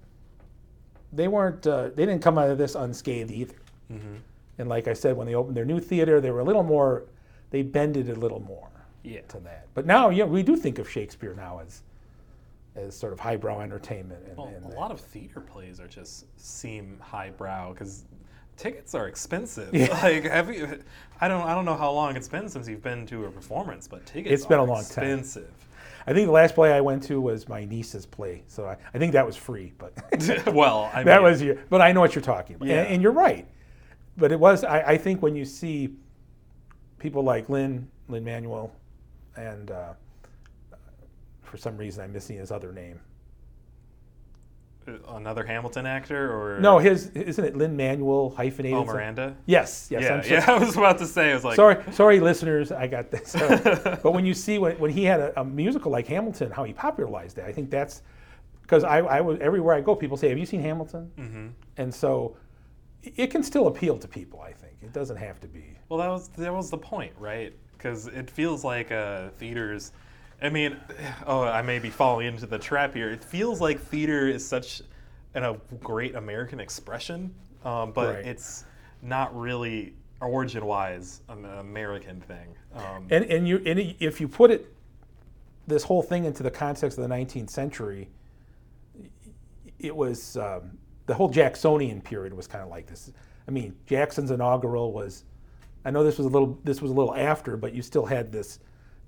they 1.13 1.27
weren't. 1.27 1.65
Uh, 1.65 1.89
they 1.95 2.05
didn't 2.05 2.21
come 2.21 2.37
out 2.37 2.49
of 2.49 2.57
this 2.57 2.75
unscathed 2.75 3.31
either. 3.31 3.55
Mm-hmm. 3.91 4.15
And 4.59 4.69
like 4.69 4.87
I 4.87 4.93
said, 4.93 5.15
when 5.15 5.25
they 5.27 5.35
opened 5.35 5.55
their 5.55 5.65
new 5.65 5.79
theater, 5.79 6.19
they 6.21 6.31
were 6.31 6.41
a 6.41 6.43
little 6.43 6.63
more. 6.63 7.03
They 7.49 7.61
bended 7.63 8.09
a 8.09 8.15
little 8.15 8.41
more 8.41 8.69
Yeah. 9.03 9.21
to 9.29 9.39
that. 9.39 9.67
But 9.73 9.85
now, 9.85 10.09
yeah, 10.09 10.25
we 10.25 10.43
do 10.43 10.55
think 10.55 10.77
of 10.79 10.89
Shakespeare 10.89 11.33
now 11.33 11.59
as 11.65 11.81
as 12.75 12.95
sort 12.95 13.11
of 13.13 13.19
highbrow 13.19 13.61
entertainment. 13.61 14.23
And, 14.27 14.37
Well, 14.37 14.47
and 14.55 14.65
a 14.65 14.75
lot 14.77 14.91
of 14.91 14.99
theater 15.01 15.41
plays 15.41 15.79
are 15.79 15.87
just 15.87 16.25
seem 16.39 16.97
highbrow 17.01 17.73
because 17.73 18.05
tickets 18.57 18.93
are 18.93 19.07
expensive. 19.07 19.73
Yeah. 19.73 19.87
Like, 20.03 20.25
have 20.25 20.53
you? 20.53 20.79
I 21.19 21.27
don't. 21.27 21.41
I 21.45 21.55
don't 21.55 21.65
know 21.65 21.75
how 21.75 21.91
long 21.91 22.15
it's 22.15 22.27
been 22.27 22.47
since 22.49 22.67
you've 22.67 22.83
been 22.83 23.05
to 23.07 23.25
a 23.25 23.31
performance, 23.31 23.87
but 23.87 24.05
tickets. 24.05 24.33
It's 24.33 24.45
been 24.45 24.59
are 24.59 24.67
a 24.67 24.71
long 24.71 24.83
time. 24.85 25.23
I 26.07 26.13
think 26.13 26.27
the 26.27 26.31
last 26.31 26.55
play 26.55 26.71
I 26.73 26.81
went 26.81 27.03
to 27.03 27.19
was 27.21 27.47
my 27.47 27.65
niece's 27.65 28.05
play, 28.05 28.43
so 28.47 28.65
I, 28.65 28.77
I 28.93 28.97
think 28.97 29.13
that 29.13 29.25
was 29.25 29.35
free. 29.35 29.73
But 29.77 29.93
well, 30.53 30.89
I 30.93 31.03
that 31.05 31.21
mean, 31.21 31.23
was 31.31 31.41
your. 31.41 31.55
But 31.69 31.81
I 31.81 31.91
know 31.91 31.99
what 31.99 32.15
you're 32.15 32.21
talking 32.21 32.55
about, 32.55 32.67
Yeah. 32.67 32.81
and, 32.81 32.93
and 32.95 33.01
you're 33.01 33.11
right. 33.11 33.47
But 34.17 34.31
it 34.31 34.39
was. 34.39 34.63
I, 34.63 34.81
I 34.81 34.97
think 34.97 35.21
when 35.21 35.35
you 35.35 35.45
see 35.45 35.95
people 36.97 37.23
like 37.23 37.49
Lin 37.49 37.87
Lin 38.07 38.23
Manuel, 38.23 38.71
and 39.35 39.71
uh, 39.71 39.93
for 41.43 41.57
some 41.57 41.77
reason 41.77 42.03
I'm 42.03 42.13
missing 42.13 42.37
his 42.37 42.51
other 42.51 42.71
name. 42.71 42.99
Another 45.09 45.43
Hamilton 45.43 45.85
actor 45.85 46.31
or 46.31 46.59
No, 46.59 46.77
his 46.79 47.07
isn't 47.11 47.43
it 47.43 47.55
Lin 47.55 47.75
Manuel 47.77 48.29
hyphenated? 48.29 48.75
Oh, 48.77 48.81
something? 48.81 48.95
Miranda. 48.95 49.35
Yes, 49.45 49.87
yes. 49.91 50.01
yeah, 50.03 50.21
so- 50.21 50.33
yeah. 50.33 50.45
I 50.55 50.57
was 50.59 50.75
about 50.77 50.97
to 50.99 51.05
say. 51.05 51.31
I 51.31 51.33
was 51.35 51.43
like, 51.43 51.55
sorry, 51.55 51.77
sorry, 51.93 52.19
listeners, 52.19 52.71
I 52.71 52.87
got 52.87 53.11
this. 53.11 53.33
but 54.03 54.13
when 54.13 54.25
you 54.25 54.33
see 54.33 54.57
when, 54.59 54.77
when 54.79 54.91
he 54.91 55.03
had 55.03 55.19
a, 55.19 55.39
a 55.41 55.43
musical 55.45 55.91
like 55.91 56.07
Hamilton, 56.07 56.51
how 56.51 56.63
he 56.63 56.73
popularized 56.73 57.35
that, 57.37 57.45
I 57.45 57.51
think 57.51 57.69
that's 57.69 58.01
because 58.61 58.83
I, 58.83 58.99
I 58.99 59.21
was 59.21 59.39
everywhere 59.39 59.75
I 59.75 59.81
go, 59.81 59.95
people 59.95 60.17
say, 60.17 60.29
"Have 60.29 60.37
you 60.37 60.45
seen 60.45 60.61
Hamilton?" 60.61 61.11
hmm 61.17 61.47
And 61.77 61.93
so 61.93 62.35
it 63.01 63.27
can 63.27 63.43
still 63.43 63.67
appeal 63.67 63.97
to 63.97 64.07
people. 64.07 64.41
I 64.41 64.51
think 64.51 64.73
it 64.81 64.93
doesn't 64.93 65.17
have 65.17 65.39
to 65.41 65.47
be. 65.47 65.65
Well, 65.89 65.99
that 65.99 66.09
was 66.09 66.27
that 66.37 66.53
was 66.53 66.69
the 66.69 66.77
point, 66.77 67.13
right? 67.17 67.53
Because 67.77 68.07
it 68.07 68.29
feels 68.29 68.63
like 68.63 68.91
uh, 68.91 69.29
theaters. 69.37 69.91
I 70.41 70.49
mean, 70.49 70.77
oh, 71.25 71.43
I 71.43 71.61
may 71.61 71.79
be 71.79 71.89
falling 71.89 72.27
into 72.27 72.45
the 72.45 72.57
trap 72.59 72.93
here. 72.93 73.09
It 73.09 73.23
feels 73.23 73.59
like 73.59 73.79
theater 73.79 74.27
is 74.27 74.47
such 74.47 74.81
an, 75.33 75.43
a 75.43 75.57
great 75.81 76.15
American 76.15 76.59
expression, 76.59 77.33
um, 77.65 77.91
but 77.91 78.15
Right. 78.15 78.25
it's 78.25 78.63
not 79.01 79.37
really 79.37 79.93
origin-wise 80.21 81.21
an 81.29 81.45
American 81.45 82.21
thing. 82.21 82.55
Um, 82.73 83.07
And 83.09 83.25
and 83.25 83.47
you 83.47 83.61
and 83.65 83.95
if 83.99 84.19
you 84.21 84.27
put 84.27 84.51
it 84.51 84.73
this 85.67 85.83
whole 85.83 86.01
thing 86.01 86.25
into 86.25 86.43
the 86.43 86.51
context 86.51 86.97
of 86.97 87.07
the 87.07 87.13
19th 87.13 87.49
century, 87.49 88.09
it 89.79 89.95
was 89.95 90.37
um, 90.37 90.77
the 91.05 91.13
whole 91.13 91.29
Jacksonian 91.29 92.01
period 92.01 92.33
was 92.33 92.47
kind 92.47 92.63
of 92.63 92.69
like 92.69 92.87
this. 92.87 93.11
I 93.47 93.51
mean, 93.51 93.75
Jackson's 93.85 94.31
inaugural 94.31 94.91
was. 94.93 95.23
I 95.85 95.91
know 95.91 96.03
this 96.03 96.17
was 96.17 96.27
a 96.27 96.29
little 96.29 96.59
this 96.63 96.81
was 96.81 96.91
a 96.91 96.93
little 96.93 97.15
after, 97.15 97.55
but 97.57 97.73
you 97.73 97.81
still 97.81 98.05
had 98.05 98.31
this. 98.31 98.59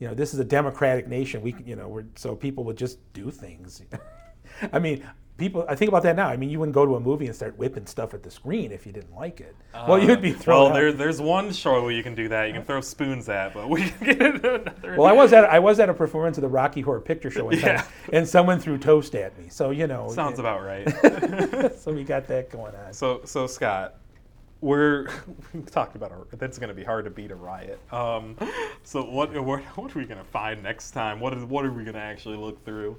You 0.01 0.07
know, 0.07 0.15
this 0.15 0.33
is 0.33 0.39
a 0.39 0.43
democratic 0.43 1.07
nation. 1.07 1.43
We, 1.43 1.55
you 1.63 1.75
know, 1.75 1.87
we're, 1.87 2.05
so 2.15 2.35
people 2.35 2.63
would 2.63 2.75
just 2.75 2.97
do 3.13 3.29
things. 3.29 3.83
I 4.73 4.79
mean, 4.79 5.05
people. 5.37 5.63
I 5.69 5.75
think 5.75 5.89
about 5.89 6.01
that 6.03 6.15
now. 6.15 6.27
I 6.27 6.37
mean, 6.37 6.49
you 6.49 6.57
wouldn't 6.57 6.73
go 6.73 6.87
to 6.87 6.95
a 6.95 6.99
movie 6.99 7.27
and 7.27 7.35
start 7.35 7.55
whipping 7.55 7.85
stuff 7.85 8.15
at 8.15 8.23
the 8.23 8.31
screen 8.31 8.71
if 8.71 8.87
you 8.87 8.91
didn't 8.91 9.13
like 9.15 9.39
it. 9.41 9.55
well, 9.75 9.93
uh, 9.93 9.97
you'd 9.97 10.19
be 10.19 10.31
thrown. 10.33 10.57
Well, 10.57 10.67
out. 10.69 10.73
there, 10.73 10.91
there's 10.91 11.21
one 11.21 11.53
show 11.53 11.83
where 11.83 11.91
you 11.91 12.01
can 12.01 12.15
do 12.15 12.27
that. 12.29 12.47
You 12.47 12.53
can 12.55 12.63
throw 12.63 12.81
spoons 12.81 13.29
at, 13.29 13.53
but 13.53 13.69
we 13.69 13.91
can 13.91 14.05
get 14.07 14.21
into 14.23 14.55
another. 14.55 14.95
Well, 14.97 15.05
I 15.05 15.11
was 15.11 15.33
at 15.33 15.43
I 15.45 15.59
was 15.59 15.79
at 15.79 15.87
a 15.87 15.93
performance 15.93 16.35
of 16.39 16.41
the 16.41 16.49
Rocky 16.49 16.81
Horror 16.81 17.01
Picture 17.01 17.29
Show 17.29 17.45
one 17.45 17.59
time, 17.59 17.75
Yeah. 17.75 17.85
and 18.11 18.27
someone 18.27 18.59
threw 18.59 18.79
toast 18.79 19.13
at 19.13 19.37
me. 19.37 19.49
So 19.49 19.69
you 19.69 19.85
know, 19.85 20.09
Sounds 20.09 20.39
about 20.39 20.63
right. 20.63 20.89
so 21.79 21.93
we 21.93 22.03
got 22.03 22.27
that 22.27 22.49
going 22.49 22.73
on. 22.73 22.91
So, 22.91 23.21
so 23.25 23.45
Scott, 23.45 23.97
we're 24.61 25.07
we 25.53 25.61
talked 25.61 25.95
about 25.95 26.11
a, 26.11 26.35
that's 26.37 26.57
going 26.57 26.69
to 26.69 26.73
be 26.75 26.83
hard 26.83 27.05
to 27.05 27.11
beat 27.11 27.31
a 27.31 27.35
riot. 27.35 27.79
Um, 27.91 28.37
so 28.83 29.03
what, 29.03 29.33
what 29.43 29.61
what 29.77 29.95
are 29.95 29.99
we 29.99 30.05
going 30.05 30.19
to 30.23 30.31
find 30.31 30.63
next 30.63 30.91
time? 30.91 31.19
What 31.19 31.33
is 31.33 31.43
what 31.43 31.65
are 31.65 31.71
we 31.71 31.83
going 31.83 31.95
to 31.95 31.99
actually 31.99 32.37
look 32.37 32.63
through? 32.63 32.97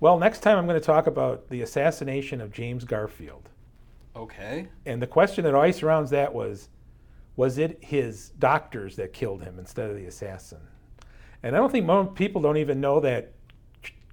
Well, 0.00 0.18
next 0.18 0.40
time 0.40 0.58
I'm 0.58 0.66
going 0.66 0.80
to 0.80 0.84
talk 0.84 1.06
about 1.06 1.48
the 1.48 1.62
assassination 1.62 2.40
of 2.40 2.52
James 2.52 2.84
Garfield, 2.84 3.48
Okay. 4.16 4.68
and 4.84 5.00
the 5.00 5.06
question 5.06 5.44
that 5.44 5.54
always 5.54 5.76
surrounds 5.76 6.10
that 6.10 6.34
was, 6.34 6.68
was 7.36 7.56
it 7.56 7.78
his 7.80 8.30
doctors 8.38 8.96
that 8.96 9.12
killed 9.12 9.42
him 9.42 9.60
instead 9.60 9.88
of 9.90 9.96
the 9.96 10.06
assassin? 10.06 10.58
And 11.44 11.54
I 11.54 11.58
don't 11.60 11.70
think 11.70 11.86
most 11.86 12.16
people 12.16 12.42
don't 12.42 12.56
even 12.56 12.80
know 12.80 12.98
that 12.98 13.32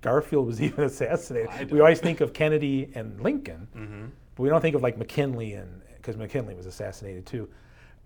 Garfield 0.02 0.46
was 0.46 0.62
even 0.62 0.84
assassinated. 0.84 1.50
I 1.50 1.64
We 1.64 1.80
always 1.80 2.00
think 2.00 2.22
of 2.22 2.34
Kennedy 2.34 2.92
and 2.94 3.20
Lincoln. 3.22 3.68
Mm-hmm. 3.76 4.06
But 4.36 4.44
we 4.44 4.50
don't 4.50 4.62
think 4.62 4.76
of 4.76 4.84
like 4.84 4.96
McKinley 4.98 5.54
and 5.54 5.82
because 6.10 6.20
McKinley 6.20 6.56
was 6.56 6.66
assassinated 6.66 7.26
too. 7.26 7.48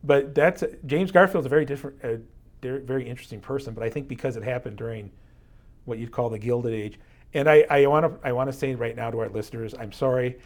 But 0.03 0.35
that's 0.35 0.63
James 0.85 1.11
Garfield's 1.11 1.45
a 1.45 1.49
very 1.49 1.63
different, 1.63 2.03
uh, 2.03 2.17
very 2.61 3.07
interesting 3.07 3.39
person. 3.39 3.73
But 3.73 3.83
I 3.83 3.89
think 3.89 4.09
because 4.09 4.35
it 4.35 4.43
happened 4.43 4.77
during 4.77 5.09
what 5.85 5.99
you'd 5.99 6.11
call 6.11 6.29
the 6.29 6.39
Gilded 6.39 6.73
Age, 6.73 6.99
and 7.33 7.49
I, 7.49 7.65
I 7.69 7.87
want 7.87 8.05
to 8.05 8.27
I 8.27 8.33
want 8.33 8.51
to 8.51 8.53
say 8.57 8.75
right 8.75 8.95
now 8.95 9.09
to 9.09 9.19
our 9.19 9.29
listeners, 9.29 9.73
I'm 9.79 9.91
sorry. 9.91 10.37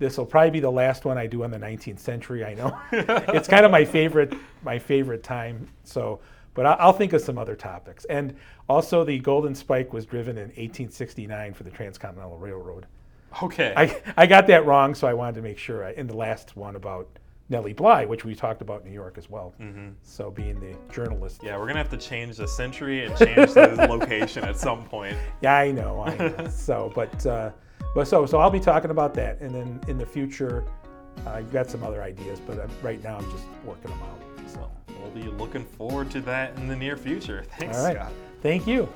This 0.00 0.18
will 0.18 0.26
probably 0.26 0.50
be 0.50 0.60
the 0.60 0.72
last 0.72 1.04
one 1.04 1.16
I 1.16 1.28
do 1.28 1.44
on 1.44 1.52
the 1.52 1.58
19th 1.58 2.00
century. 2.00 2.44
I 2.44 2.54
know 2.54 2.76
it's 2.92 3.46
kind 3.46 3.64
of 3.64 3.70
my 3.70 3.84
favorite 3.84 4.34
my 4.64 4.76
favorite 4.76 5.22
time. 5.22 5.68
So, 5.84 6.18
but 6.54 6.66
I'll 6.66 6.92
think 6.92 7.12
of 7.12 7.20
some 7.20 7.38
other 7.38 7.54
topics. 7.54 8.04
And 8.06 8.34
also, 8.68 9.04
the 9.04 9.20
Golden 9.20 9.54
Spike 9.54 9.92
was 9.92 10.04
driven 10.04 10.36
in 10.36 10.48
1869 10.48 11.54
for 11.54 11.62
the 11.62 11.70
Transcontinental 11.70 12.38
Railroad. 12.38 12.86
Okay. 13.42 13.72
I, 13.76 14.00
I 14.16 14.26
got 14.26 14.46
that 14.48 14.64
wrong, 14.66 14.94
so 14.94 15.06
I 15.06 15.14
wanted 15.14 15.36
to 15.36 15.42
make 15.42 15.58
sure 15.58 15.84
I, 15.84 15.92
in 15.92 16.06
the 16.06 16.16
last 16.16 16.56
one 16.56 16.76
about 16.76 17.08
Nellie 17.48 17.72
Bly, 17.72 18.04
which 18.06 18.24
we 18.24 18.34
talked 18.34 18.62
about 18.62 18.82
in 18.82 18.88
New 18.88 18.94
York 18.94 19.18
as 19.18 19.28
well. 19.28 19.54
hmm 19.58 19.90
So 20.02 20.30
being 20.30 20.58
the 20.60 20.76
journalist. 20.92 21.40
Yeah, 21.42 21.58
we're 21.58 21.66
gonna 21.66 21.78
have 21.78 21.90
to 21.90 21.96
change 21.98 22.36
the 22.36 22.48
century 22.48 23.04
and 23.04 23.16
change 23.18 23.52
the 23.52 23.86
location 23.90 24.44
at 24.44 24.56
some 24.58 24.84
point. 24.84 25.16
Yeah, 25.42 25.54
I 25.56 25.70
know, 25.70 26.02
I 26.02 26.16
know. 26.16 26.48
so, 26.50 26.90
but 26.94 27.26
uh, 27.26 27.50
but 27.94 28.08
so 28.08 28.24
so 28.24 28.38
I'll 28.38 28.50
be 28.50 28.60
talking 28.60 28.90
about 28.90 29.12
that, 29.14 29.40
and 29.40 29.54
then 29.54 29.80
in 29.88 29.98
the 29.98 30.06
future, 30.06 30.64
uh, 31.26 31.30
I've 31.30 31.52
got 31.52 31.68
some 31.70 31.82
other 31.82 32.02
ideas, 32.02 32.40
but 32.40 32.58
uh, 32.58 32.66
right 32.82 33.02
now 33.04 33.18
I'm 33.18 33.30
just 33.30 33.44
working 33.64 33.90
them 33.90 34.00
out. 34.02 34.20
So, 34.48 34.70
We'll 35.02 35.10
be 35.10 35.28
looking 35.28 35.64
forward 35.66 36.10
to 36.12 36.20
that 36.22 36.56
in 36.56 36.66
the 36.66 36.76
near 36.76 36.96
future. 36.96 37.44
Thanks, 37.58 37.76
all 37.76 37.84
right, 37.84 37.96
Scott. 37.96 38.12
thank 38.40 38.66
you. 38.66 38.88